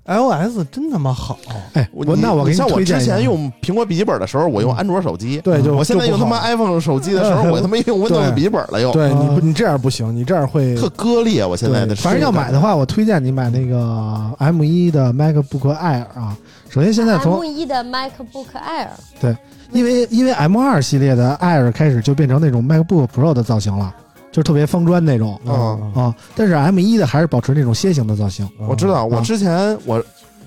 [0.07, 1.39] iOS 真他妈好。
[1.75, 5.41] 哎，我我那我给你像我推荐之前用苹果笔记本的时候，我用安卓手机。
[5.41, 8.93] 对，就我现在用他妈 iPhone 手机的时候， 我他妈用 Windows 笔记本了又。
[8.93, 16.37] 对你你这样不行，你这样会特割裂，我现在的反正要买的话，我推荐你买那个 M 一的 MacBook Air 啊。
[16.69, 18.89] 首先，现在从 M 一的 MacBook Air，
[19.21, 19.37] 对
[19.73, 23.95] 因为因为 M 二系列的 Air 开始就变成那种 MacBook Pro 的造型了，
[24.31, 26.15] 就是特别方砖那种嗯啊。
[26.35, 28.49] 但是 M 一的还是保持那种楔形的造型。
[28.59, 30.03] 我知道，我啊之前我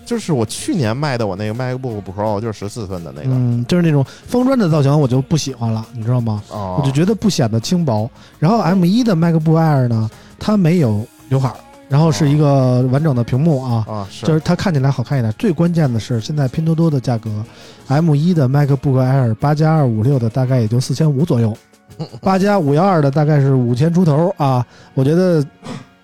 [0.06, 6.42] 就是我去年卖的我那个 MacBook Pro 就是十四寸的那个，嗯，就是那种方砖的造型，我就不喜欢了，你知道吗？
[6.50, 8.10] 哦我就觉得不显得轻薄。
[8.40, 10.10] 然后 M 一的 MacBook Air 呢，
[10.40, 11.56] 它没有刘海儿，
[11.88, 13.86] 然后是一个完整的屏幕啊。
[13.88, 15.32] 啊是就是它看起来好看一点。
[15.38, 17.30] 最关键的是，现在拼多多的价格
[17.88, 21.56] ，M 一的 MacBook Air 八加二五六的大概也就四千五左右，
[22.22, 24.66] 八加五幺二的大概是五千出头啊。
[24.94, 25.46] 我觉得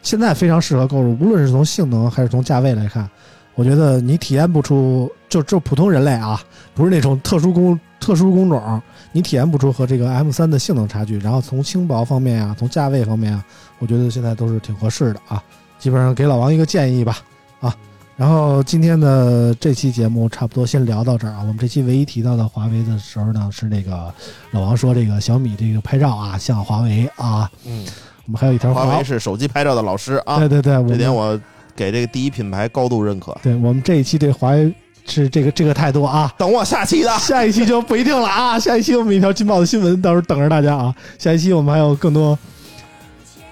[0.02, 3.10] 现在非常适合购入，无论是从性能还是从价位来看，
[3.56, 6.42] 我觉得你体验不出，就就普通人类啊，
[6.74, 8.82] 不是那种特殊工特殊工种，
[9.12, 11.18] 你体验不出和这个 M 3的性能差距。
[11.20, 13.44] 然后从轻薄方面啊，从价位方面啊，
[13.80, 15.42] 我觉得现在都是挺合适的啊。
[15.80, 17.18] 基本上给老王一个建议吧，
[17.60, 17.76] 啊。
[18.18, 21.40] 然后今天的这期节目差不多先聊到这儿啊。
[21.42, 24.14] 我们这期唯一提到的华为的时候呢，是那个
[24.52, 27.50] 老王说这个小米这个拍照啊像华为啊。
[27.66, 27.86] 嗯，
[28.26, 31.38] 我们还有一条华为是手机拍照的老师啊，对对对，这点我
[31.76, 33.38] 给这个第一品牌高度认可。
[33.44, 34.74] 对我们这一期对华为
[35.06, 36.34] 是这个这个态度啊。
[36.38, 38.58] 等我下期的，下一期就不一定了啊！
[38.58, 40.96] 下一期我们一条劲爆的新闻，到时候等着大家啊！
[41.20, 42.40] 下一期我们还有更多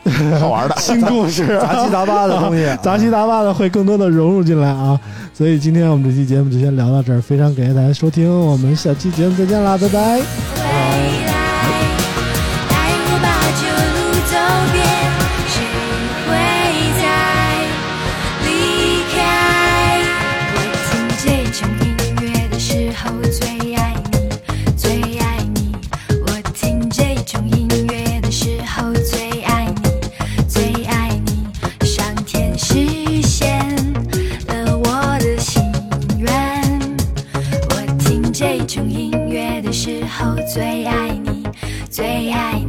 [0.39, 0.75] 好玩的。
[0.77, 4.99] 新故事、杂七杂八的东西， 杂七杂八的会更多的融入进来啊！
[5.33, 10.62] 所以今天我们这期节目就先聊到这儿，非常感谢大家收听，我们下期节目再见啦，拜拜。
[40.53, 41.43] 最爱你，
[41.89, 42.62] 最爱你。